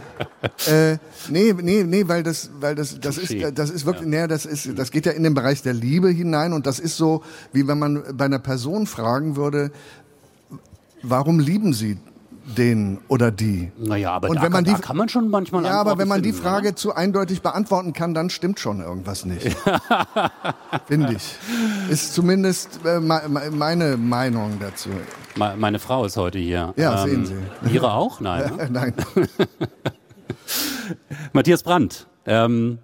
[0.67, 0.97] äh,
[1.29, 4.23] nee, nee, nee, weil das, weil das, das ist, das ist wirklich, ja.
[4.23, 6.97] nee, das ist, das geht ja in den Bereich der Liebe hinein und das ist
[6.97, 9.71] so, wie wenn man bei einer Person fragen würde,
[11.03, 11.99] warum lieben Sie
[12.57, 13.71] den oder die.
[13.79, 16.23] Naja, aber und da, wenn man die, kann man schon manchmal Ja, aber wenn man
[16.23, 16.77] finden, die Frage oder?
[16.77, 19.55] zu eindeutig beantworten kann, dann stimmt schon irgendwas nicht.
[20.87, 21.37] Finde ich.
[21.91, 24.91] Ist zumindest äh, meine Meinung dazu.
[25.39, 26.75] Meine Frau ist heute hier.
[26.77, 27.75] Ja, ähm, sehen Sie.
[27.75, 28.21] Ihre auch?
[28.21, 28.57] Nein.
[28.57, 28.69] Ne?
[28.71, 28.95] Nein.
[31.33, 32.79] Matthias Brandt, ähm,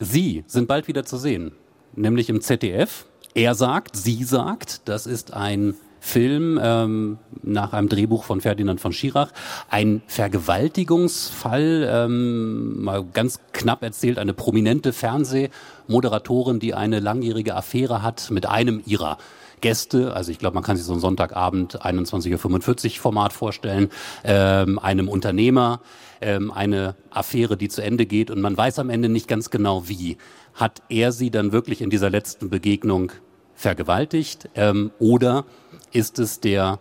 [0.00, 1.52] Sie sind bald wieder zu sehen,
[1.94, 3.06] nämlich im ZDF.
[3.34, 8.92] Er sagt, sie sagt, das ist ein Film ähm, nach einem Drehbuch von Ferdinand von
[8.92, 9.32] Schirach.
[9.68, 18.30] Ein Vergewaltigungsfall, ähm, mal ganz knapp erzählt, eine prominente Fernsehmoderatorin, die eine langjährige Affäre hat
[18.30, 19.18] mit einem ihrer
[19.66, 23.88] Gäste, also ich glaube, man kann sich so ein Sonntagabend 21.45 Uhr Format vorstellen,
[24.22, 25.80] ähm, einem Unternehmer,
[26.20, 29.88] ähm, eine Affäre, die zu Ende geht und man weiß am Ende nicht ganz genau
[29.88, 30.18] wie.
[30.54, 33.10] Hat er sie dann wirklich in dieser letzten Begegnung
[33.56, 35.46] vergewaltigt ähm, oder
[35.90, 36.78] ist es der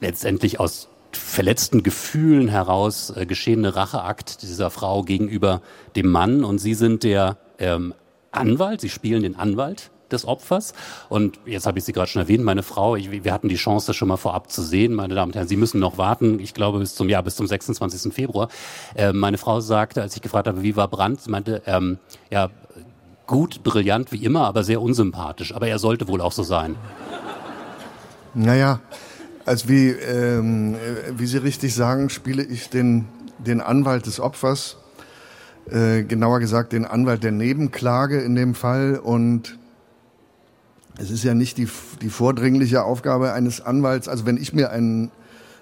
[0.00, 5.62] letztendlich aus verletzten Gefühlen heraus äh, geschehene Racheakt dieser Frau gegenüber
[5.94, 6.42] dem Mann?
[6.42, 7.94] Und Sie sind der ähm,
[8.32, 10.74] Anwalt, Sie spielen den Anwalt des Opfers.
[11.08, 13.88] Und jetzt habe ich Sie gerade schon erwähnt, meine Frau, ich, wir hatten die Chance,
[13.88, 14.94] das schon mal vorab zu sehen.
[14.94, 17.46] Meine Damen und Herren, Sie müssen noch warten, ich glaube bis zum Jahr, bis zum
[17.46, 18.12] 26.
[18.12, 18.48] Februar.
[18.94, 21.98] Äh, meine Frau sagte, als ich gefragt habe, wie war Brandt, sie meinte, ähm,
[22.30, 22.50] ja,
[23.26, 25.54] gut, brillant wie immer, aber sehr unsympathisch.
[25.54, 26.76] Aber er sollte wohl auch so sein.
[28.34, 28.80] Naja,
[29.44, 33.06] also wie, ähm, äh, wie Sie richtig sagen, spiele ich den,
[33.38, 34.76] den Anwalt des Opfers,
[35.70, 39.58] äh, genauer gesagt den Anwalt der Nebenklage in dem Fall und
[40.98, 41.68] es ist ja nicht die,
[42.00, 44.08] die vordringliche Aufgabe eines Anwalts.
[44.08, 45.10] Also wenn ich mir einen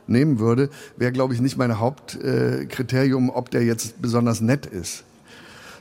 [0.07, 5.05] nehmen würde, wäre, glaube ich, nicht mein Hauptkriterium, ob der jetzt besonders nett ist,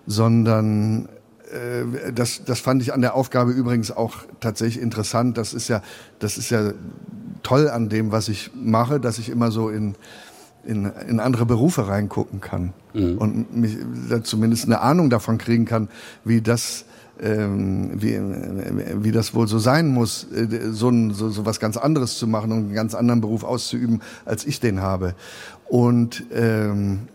[0.07, 1.07] sondern
[1.51, 5.37] äh, das, das fand ich an der Aufgabe übrigens auch tatsächlich interessant.
[5.37, 5.81] Das ist ja,
[6.19, 6.73] das ist ja
[7.43, 9.95] toll an dem, was ich mache, dass ich immer so in,
[10.65, 13.17] in, in andere Berufe reingucken kann mhm.
[13.17, 13.77] und mich
[14.23, 15.89] zumindest eine Ahnung davon kriegen kann,
[16.23, 16.85] wie das
[17.21, 18.19] ähm, wie,
[19.03, 22.27] wie das wohl so sein muss, äh, so, ein, so, so was ganz anderes zu
[22.27, 25.15] machen und einen ganz anderen Beruf auszuüben, als ich den habe.
[25.69, 27.07] Und ähm,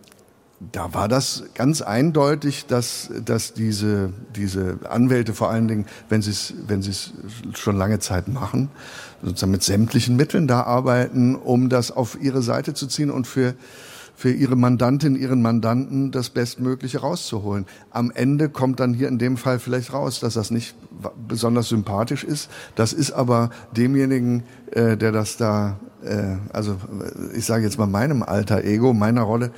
[0.71, 6.31] da war das ganz eindeutig, dass, dass diese, diese Anwälte vor allen Dingen, wenn sie
[6.31, 7.13] es wenn sie es
[7.53, 8.69] schon lange Zeit machen,
[9.23, 13.53] sozusagen mit sämtlichen Mitteln da arbeiten, um das auf ihre Seite zu ziehen und für,
[14.19, 17.65] für ihre Mandantin, ihren Mandanten das Bestmögliche rauszuholen.
[17.89, 20.75] Am Ende kommt dann hier in dem Fall vielleicht raus, dass das nicht
[21.25, 22.49] besonders sympathisch ist.
[22.75, 26.75] Das ist aber demjenigen, äh, der das da, äh, also
[27.33, 29.51] ich sage jetzt mal meinem alter Ego, meiner Rolle,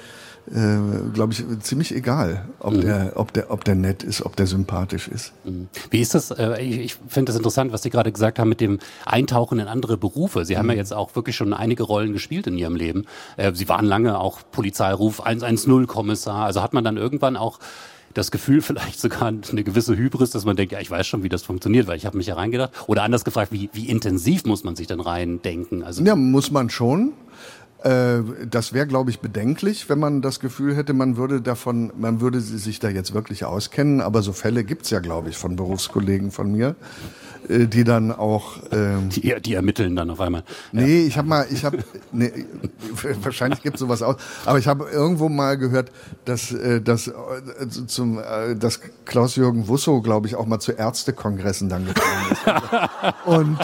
[0.48, 2.82] äh, glaube ich, ziemlich egal, ob, mhm.
[2.82, 5.34] der, ob, der, ob der nett ist, ob der sympathisch ist.
[5.44, 5.68] Mhm.
[5.90, 6.32] Wie ist das?
[6.32, 9.68] Äh, ich ich finde das interessant, was Sie gerade gesagt haben mit dem Eintauchen in
[9.68, 10.46] andere Berufe.
[10.46, 10.60] Sie mhm.
[10.60, 10.80] haben ja mhm.
[10.80, 13.06] jetzt auch wirklich schon einige Rollen gespielt in Ihrem Leben.
[13.38, 16.46] Äh, Sie waren lange auch Polizeiruf 110-Kommissar.
[16.46, 17.60] Also hat man dann irgendwann auch
[18.14, 21.30] das Gefühl, vielleicht sogar eine gewisse Hybris, dass man denkt, ja, ich weiß schon, wie
[21.30, 22.72] das funktioniert, weil ich habe mich ja reingedacht.
[22.88, 25.84] Oder anders gefragt, wie, wie intensiv muss man sich dann reindenken?
[25.84, 27.14] Also ja, muss man schon.
[27.84, 32.22] Äh, das wäre, glaube ich, bedenklich, wenn man das Gefühl hätte, man würde davon, man
[32.22, 34.02] würde sich da jetzt wirklich auskennen.
[34.02, 36.76] Aber so Fälle gibt's ja, glaube ich, von Berufskollegen von mir,
[37.50, 38.58] äh, die dann auch.
[38.72, 40.44] Ähm, die, die ermitteln dann auf einmal.
[40.72, 41.08] Nee, ja.
[41.08, 41.80] ich habe mal, ich habe,
[42.12, 42.32] nee,
[43.24, 44.18] wahrscheinlich gibt's sowas auch.
[44.46, 45.92] Aber ich habe irgendwo mal gehört,
[46.26, 47.12] dass, äh, dass,
[47.88, 48.20] zum,
[48.60, 52.42] dass Klaus-Jürgen Wusso, glaube ich, auch mal zu Ärztekongressen dann gekommen ist.
[53.26, 53.58] Und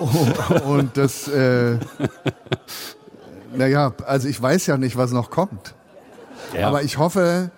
[0.66, 1.78] und das, äh,
[3.54, 5.74] naja, also ich weiß ja nicht, was noch kommt.
[6.52, 6.68] Ja.
[6.68, 7.50] Aber ich hoffe,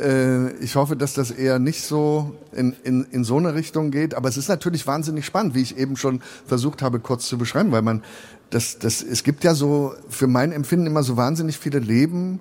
[0.00, 4.14] äh, ich hoffe, dass das eher nicht so in, in, in so eine Richtung geht.
[4.14, 7.72] Aber es ist natürlich wahnsinnig spannend, wie ich eben schon versucht habe, kurz zu beschreiben,
[7.72, 8.02] weil man
[8.50, 12.40] das, das, es gibt ja so für mein Empfinden immer so wahnsinnig viele Leben,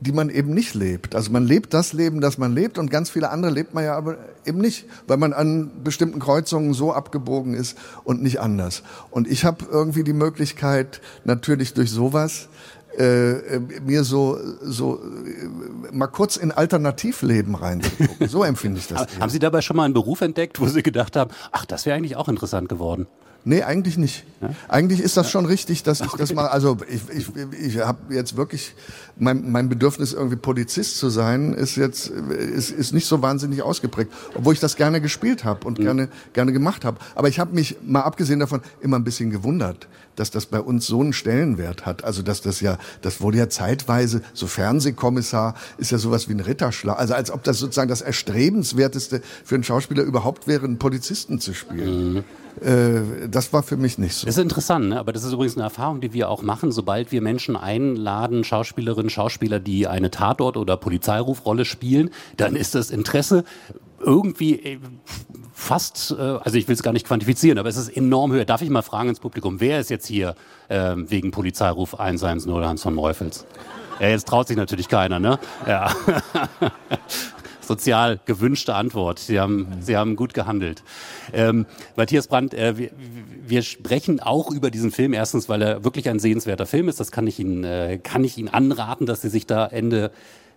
[0.00, 1.14] die man eben nicht lebt.
[1.14, 3.96] Also man lebt das Leben, das man lebt und ganz viele andere lebt man ja
[3.96, 8.82] aber eben nicht, weil man an bestimmten Kreuzungen so abgebogen ist und nicht anders.
[9.10, 12.48] Und ich habe irgendwie die Möglichkeit, natürlich durch sowas
[12.98, 18.28] äh, mir so so äh, mal kurz in Alternativleben reinzugucken.
[18.28, 19.06] So empfinde ich das.
[19.20, 21.96] haben Sie dabei schon mal einen Beruf entdeckt, wo Sie gedacht haben, ach, das wäre
[21.96, 23.06] eigentlich auch interessant geworden?
[23.44, 24.24] Nee, eigentlich nicht.
[24.40, 24.50] Ja?
[24.68, 26.18] Eigentlich ist das schon richtig, dass ich okay.
[26.18, 27.26] das mal, also ich, ich,
[27.60, 28.74] ich habe jetzt wirklich,
[29.16, 34.12] mein, mein Bedürfnis irgendwie Polizist zu sein, ist jetzt, ist, ist nicht so wahnsinnig ausgeprägt,
[34.36, 35.82] obwohl ich das gerne gespielt habe und mhm.
[35.82, 36.98] gerne, gerne gemacht habe.
[37.16, 40.86] Aber ich habe mich, mal abgesehen davon, immer ein bisschen gewundert, dass das bei uns
[40.86, 42.04] so einen Stellenwert hat.
[42.04, 46.40] Also dass das ja, das wurde ja zeitweise, so Fernsehkommissar ist ja sowas wie ein
[46.40, 46.98] Ritterschlag.
[46.98, 51.54] Also als ob das sozusagen das Erstrebenswerteste für einen Schauspieler überhaupt wäre, einen Polizisten zu
[51.54, 52.14] spielen.
[52.14, 52.24] Mhm.
[52.60, 54.26] Äh, das war für mich nicht so.
[54.26, 54.98] Das ist interessant, ne?
[54.98, 59.10] aber das ist übrigens eine Erfahrung, die wir auch machen, sobald wir Menschen einladen, Schauspielerinnen,
[59.10, 63.44] Schauspieler, die eine Tatort- oder Polizeirufrolle spielen, dann ist das Interesse
[64.00, 64.78] irgendwie äh,
[65.62, 68.44] fast, äh, also ich will es gar nicht quantifizieren, aber es ist enorm höher.
[68.44, 70.34] Darf ich mal fragen ins Publikum, wer ist jetzt hier
[70.68, 73.46] äh, wegen Polizeiruf 110 Hans von Meufels?
[74.00, 75.38] Ja, jetzt traut sich natürlich keiner, ne?
[75.66, 75.94] Ja.
[77.64, 79.20] sozial gewünschte Antwort.
[79.20, 80.82] Sie haben, Sie haben gut gehandelt.
[81.32, 82.90] Ähm, Matthias Brandt, äh, wir,
[83.46, 85.12] wir sprechen auch über diesen Film.
[85.12, 87.00] Erstens, weil er wirklich ein sehenswerter Film ist.
[87.00, 90.10] Das kann ich Ihnen, äh, kann ich Ihnen anraten, dass Sie sich da Ende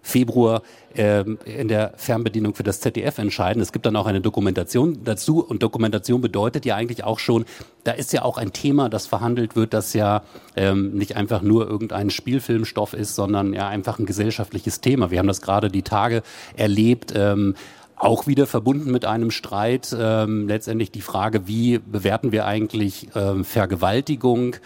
[0.05, 0.61] Februar
[0.95, 3.59] ähm, in der Fernbedienung für das ZDF entscheiden.
[3.59, 7.45] Es gibt dann auch eine Dokumentation dazu und Dokumentation bedeutet ja eigentlich auch schon,
[7.83, 10.21] da ist ja auch ein Thema, das verhandelt wird, das ja
[10.55, 15.09] ähm, nicht einfach nur irgendein Spielfilmstoff ist, sondern ja einfach ein gesellschaftliches Thema.
[15.09, 16.21] Wir haben das gerade die Tage
[16.55, 17.11] erlebt.
[17.15, 17.55] Ähm,
[17.97, 23.45] auch wieder verbunden mit einem Streit, ähm, letztendlich die Frage, wie bewerten wir eigentlich ähm,
[23.45, 24.57] Vergewaltigung?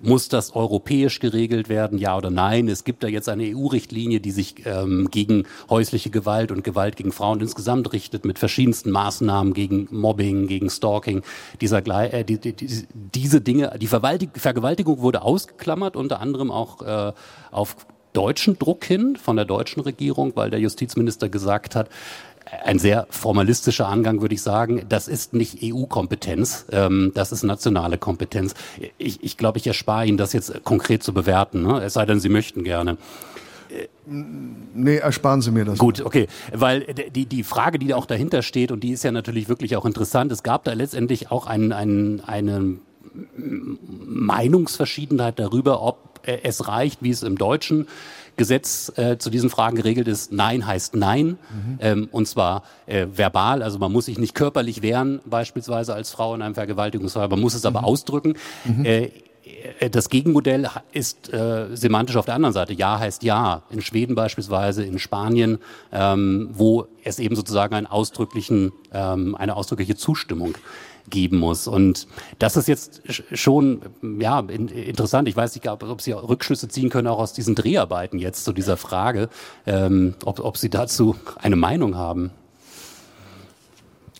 [0.00, 2.68] Muss das europäisch geregelt werden, ja oder nein?
[2.68, 7.10] Es gibt da jetzt eine EU-Richtlinie, die sich ähm, gegen häusliche Gewalt und Gewalt gegen
[7.10, 11.22] Frauen insgesamt richtet, mit verschiedensten Maßnahmen gegen Mobbing, gegen Stalking.
[11.60, 17.12] Dieser, äh, die, die, die, diese Dinge, die Vergewaltigung wurde ausgeklammert, unter anderem auch äh,
[17.50, 17.76] auf
[18.12, 21.88] deutschen Druck hin von der deutschen Regierung, weil der Justizminister gesagt hat,
[22.64, 24.84] ein sehr formalistischer Angang, würde ich sagen.
[24.88, 28.54] Das ist nicht EU-Kompetenz, ähm, das ist nationale Kompetenz.
[28.98, 31.82] Ich, ich glaube, ich erspare Ihnen das jetzt konkret zu bewerten, ne?
[31.82, 32.96] es sei denn, Sie möchten gerne.
[34.06, 35.78] Nee, ersparen Sie mir das.
[35.78, 36.26] Gut, okay.
[36.52, 39.84] Weil die, die Frage, die auch dahinter steht, und die ist ja natürlich wirklich auch
[39.84, 42.78] interessant, es gab da letztendlich auch ein, ein, eine
[43.36, 47.86] Meinungsverschiedenheit darüber, ob es reicht, wie es im Deutschen
[48.38, 50.32] Gesetz äh, zu diesen Fragen geregelt ist.
[50.32, 51.26] Nein heißt Nein.
[51.26, 51.78] Mhm.
[51.80, 53.62] Ähm, und zwar äh, verbal.
[53.62, 57.28] Also man muss sich nicht körperlich wehren, beispielsweise als Frau in einem Vergewaltigungsfall.
[57.28, 57.86] Man muss es aber mhm.
[57.86, 58.34] ausdrücken.
[58.64, 58.84] Mhm.
[58.84, 59.10] Äh,
[59.80, 62.72] äh, das Gegenmodell ist äh, semantisch auf der anderen Seite.
[62.72, 63.62] Ja heißt ja.
[63.70, 65.58] In Schweden beispielsweise, in Spanien,
[65.92, 70.54] ähm, wo es eben sozusagen einen ausdrücklichen, ähm, eine ausdrückliche Zustimmung
[71.10, 71.66] geben muss.
[71.66, 72.06] Und
[72.38, 73.02] das ist jetzt
[73.32, 73.82] schon
[74.18, 75.28] ja in, interessant.
[75.28, 78.76] Ich weiß nicht, ob Sie Rückschlüsse ziehen können auch aus diesen Dreharbeiten jetzt zu dieser
[78.76, 79.28] Frage,
[79.66, 82.30] ähm, ob, ob Sie dazu eine Meinung haben.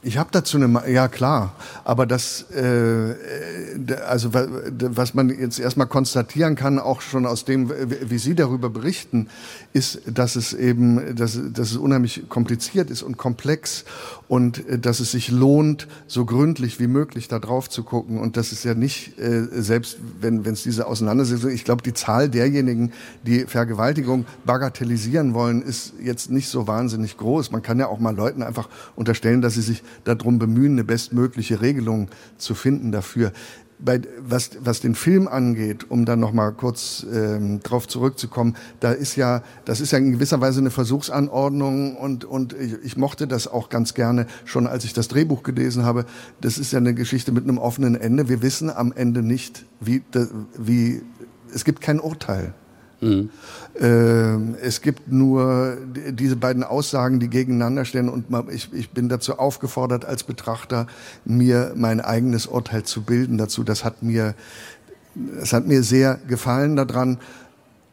[0.01, 3.15] Ich habe dazu eine, ja klar, aber das, äh,
[4.07, 9.29] also was man jetzt erstmal konstatieren kann, auch schon aus dem, wie Sie darüber berichten,
[9.73, 13.85] ist, dass es eben, dass, dass es unheimlich kompliziert ist und komplex
[14.29, 18.37] und äh, dass es sich lohnt, so gründlich wie möglich da drauf zu gucken und
[18.37, 22.93] das ist ja nicht, äh, selbst wenn es diese Auseinandersetzung, ich glaube, die Zahl derjenigen,
[23.27, 27.51] die Vergewaltigung bagatellisieren wollen, ist jetzt nicht so wahnsinnig groß.
[27.51, 31.61] Man kann ja auch mal Leuten einfach unterstellen, dass sie sich darum bemühen, eine bestmögliche
[31.61, 33.33] Regelung zu finden dafür.
[33.81, 38.91] Bei, was, was den Film angeht, um dann noch mal kurz ähm, drauf zurückzukommen, da
[38.91, 43.29] ist ja, das ist ja in gewisser Weise eine Versuchsanordnung und, und ich, ich mochte
[43.29, 46.07] das auch ganz gerne, schon als ich das Drehbuch gelesen habe.
[46.41, 48.29] Das ist ja eine Geschichte mit einem offenen Ende.
[48.29, 50.03] Wir wissen am Ende nicht, wie,
[50.57, 51.03] wie
[51.55, 52.55] es gibt kein Urteil.
[53.01, 53.31] Mhm.
[53.79, 55.77] Ähm, es gibt nur
[56.11, 60.87] diese beiden Aussagen, die gegeneinander stehen und ich, ich bin dazu aufgefordert, als Betrachter
[61.25, 63.63] mir mein eigenes Urteil zu bilden dazu.
[63.63, 64.35] Das hat mir,
[65.15, 67.19] das hat mir sehr gefallen daran.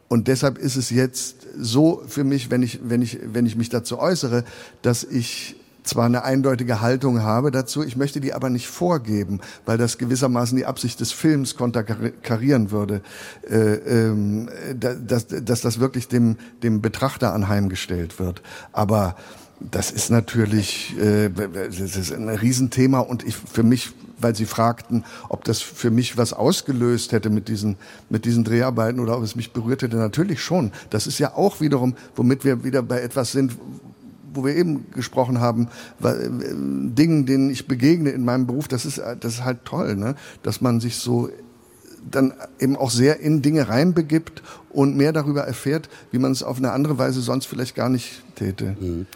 [0.08, 3.68] Und deshalb ist es jetzt so für mich, wenn ich, wenn ich, wenn ich mich
[3.68, 4.44] dazu äußere,
[4.82, 9.78] dass ich zwar eine eindeutige Haltung habe dazu, ich möchte die aber nicht vorgeben, weil
[9.78, 13.02] das gewissermaßen die Absicht des Films konterkarieren würde,
[13.48, 18.42] äh, ähm, dass, dass das wirklich dem, dem Betrachter anheimgestellt wird.
[18.72, 19.16] Aber
[19.60, 25.04] das ist natürlich äh, das ist ein Riesenthema und ich, für mich, weil Sie fragten,
[25.28, 27.76] ob das für mich was ausgelöst hätte mit diesen,
[28.10, 30.72] mit diesen Dreharbeiten oder ob es mich berührt hätte, natürlich schon.
[30.90, 33.56] Das ist ja auch wiederum, womit wir wieder bei etwas sind,
[34.36, 35.68] wo wir eben gesprochen haben,
[36.02, 40.14] äh, Dingen, denen ich begegne in meinem Beruf, das ist, das ist halt toll, ne?
[40.42, 41.30] dass man sich so
[42.10, 46.58] dann eben auch sehr in Dinge reinbegibt und mehr darüber erfährt, wie man es auf
[46.58, 48.76] eine andere Weise sonst vielleicht gar nicht täte.
[48.78, 49.06] Mhm.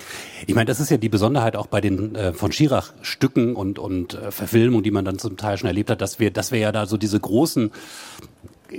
[0.46, 3.78] Ich meine, das ist ja die Besonderheit auch bei den äh, von Schirach Stücken und
[3.78, 6.58] und äh, Verfilmungen, die man dann zum Teil schon erlebt hat, dass wir dass wir
[6.58, 7.70] ja da so diese großen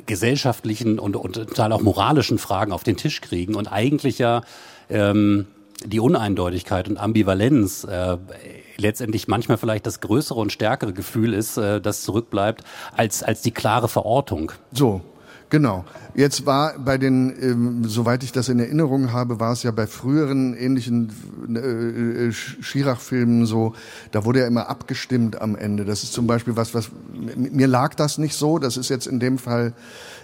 [0.06, 4.42] gesellschaftlichen und und total auch moralischen Fragen auf den Tisch kriegen und eigentlich ja
[4.90, 5.48] ähm,
[5.86, 8.18] die Uneindeutigkeit und Ambivalenz äh,
[8.78, 12.64] letztendlich manchmal vielleicht das größere und stärkere Gefühl ist, äh, das zurückbleibt,
[12.96, 14.52] als, als die klare Verortung.
[14.72, 15.02] So,
[15.52, 15.84] Genau.
[16.16, 19.86] Jetzt war bei den, ähm, soweit ich das in Erinnerung habe, war es ja bei
[19.86, 21.12] früheren ähnlichen
[21.54, 23.74] äh, äh Schirach-Filmen so,
[24.12, 25.84] da wurde ja immer abgestimmt am Ende.
[25.84, 26.90] Das ist zum Beispiel was, was
[27.36, 28.60] mir lag das nicht so.
[28.60, 29.74] Das ist jetzt in dem Fall,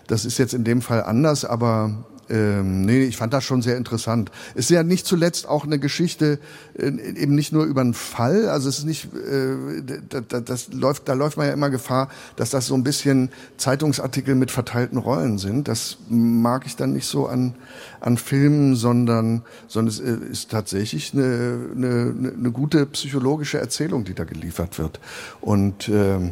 [0.08, 3.78] das ist jetzt in dem Fall anders, aber ähm, nee, ich fand das schon sehr
[3.78, 4.32] interessant.
[4.56, 6.40] Es ist ja nicht zuletzt auch eine Geschichte,
[6.78, 11.08] äh, eben nicht nur über einen Fall, also es ist nicht, äh, das, das läuft,
[11.08, 15.38] da läuft man ja immer Gefahr, dass das so ein bisschen Zeitungsartikel mit verteilten Rollen
[15.38, 15.68] sind.
[15.68, 17.56] Das mag ich dann nicht so an,
[18.00, 24.14] an Filmen, sondern, sondern es äh, ist tatsächlich eine, eine, eine gute psychologische Erzählung, die
[24.14, 25.00] da geliefert wird.
[25.42, 26.32] Und äh,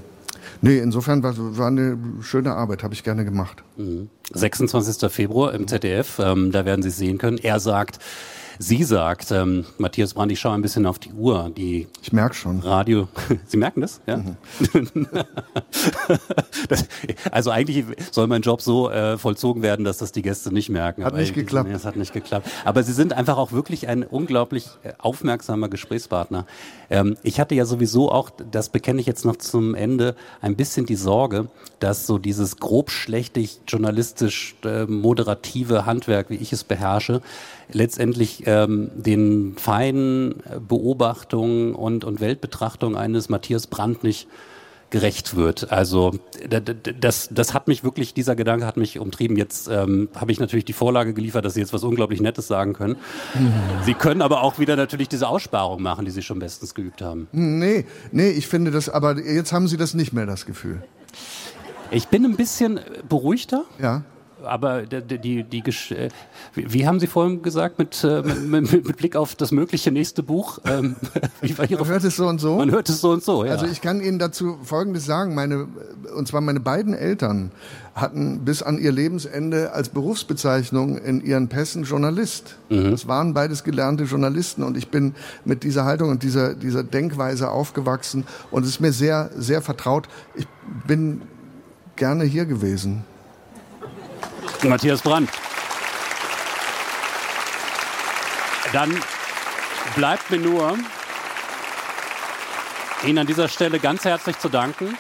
[0.62, 3.64] Nee, insofern war, war eine schöne Arbeit, habe ich gerne gemacht.
[4.34, 5.02] 26.
[5.02, 5.10] Mhm.
[5.10, 7.38] Februar im ZDF, ähm, da werden Sie es sehen können.
[7.38, 8.00] Er sagt,
[8.60, 11.52] Sie sagt, ähm, Matthias Brandt, ich schaue ein bisschen auf die Uhr.
[11.56, 12.60] Die ich merke schon.
[12.60, 13.08] Radio.
[13.46, 14.02] Sie merken das?
[14.06, 14.18] Ja.
[14.18, 14.38] Mhm.
[16.70, 16.86] das,
[17.32, 21.04] also eigentlich soll mein Job so äh, vollzogen werden, dass das die Gäste nicht merken.
[21.04, 21.70] Hat nicht geklappt.
[21.70, 22.50] Nee, es hat nicht geklappt.
[22.64, 26.46] Aber Sie sind einfach auch wirklich ein unglaublich äh, aufmerksamer Gesprächspartner.
[26.90, 30.86] Ähm, ich hatte ja sowieso auch, das bekenne ich jetzt noch zum Ende, ein bisschen
[30.86, 31.48] die Sorge,
[31.80, 37.22] dass so dieses grob schlechtig journalistisch äh, moderative Handwerk, wie ich es beherrsche,
[37.72, 44.28] letztendlich ähm, den feinen Beobachtungen und, und Weltbetrachtungen eines Matthias Brandt nicht
[44.92, 45.72] gerecht wird.
[45.72, 46.14] Also
[46.48, 49.36] das, das hat mich wirklich, dieser Gedanke hat mich umtrieben.
[49.36, 52.74] Jetzt ähm, habe ich natürlich die Vorlage geliefert, dass Sie jetzt was unglaublich Nettes sagen
[52.74, 52.96] können.
[53.84, 57.28] Sie können aber auch wieder natürlich diese Aussparung machen, die Sie schon bestens geübt haben.
[57.32, 60.82] Nee, nee, ich finde das, aber jetzt haben Sie das nicht mehr, das Gefühl.
[61.92, 63.66] Ich bin ein bisschen beruhigter.
[63.82, 64.04] Ja.
[64.46, 66.10] Aber die, die, die, äh,
[66.56, 70.60] wie haben Sie vorhin gesagt, mit, äh, mit, mit, Blick auf das mögliche nächste Buch?
[70.66, 70.96] Ähm,
[71.58, 72.56] man hört es so und so.
[72.56, 73.52] Man hört es so und so, ja.
[73.52, 75.36] Also ich kann Ihnen dazu Folgendes sagen.
[75.36, 75.68] Meine,
[76.16, 77.52] und zwar meine beiden Eltern
[77.96, 82.58] hatten bis an ihr Lebensende als Berufsbezeichnung in ihren Pässen Journalist.
[82.70, 82.92] Mhm.
[82.92, 85.16] Das waren beides gelernte Journalisten und ich bin
[85.46, 90.10] mit dieser Haltung und dieser, dieser Denkweise aufgewachsen und es ist mir sehr, sehr vertraut.
[90.36, 90.46] Ich
[90.86, 91.22] bin
[91.96, 93.06] gerne hier gewesen.
[94.64, 95.30] Matthias Brandt.
[98.74, 99.00] Dann
[99.96, 100.78] bleibt mir nur,
[103.04, 104.98] Ihnen an dieser Stelle ganz herzlich zu danken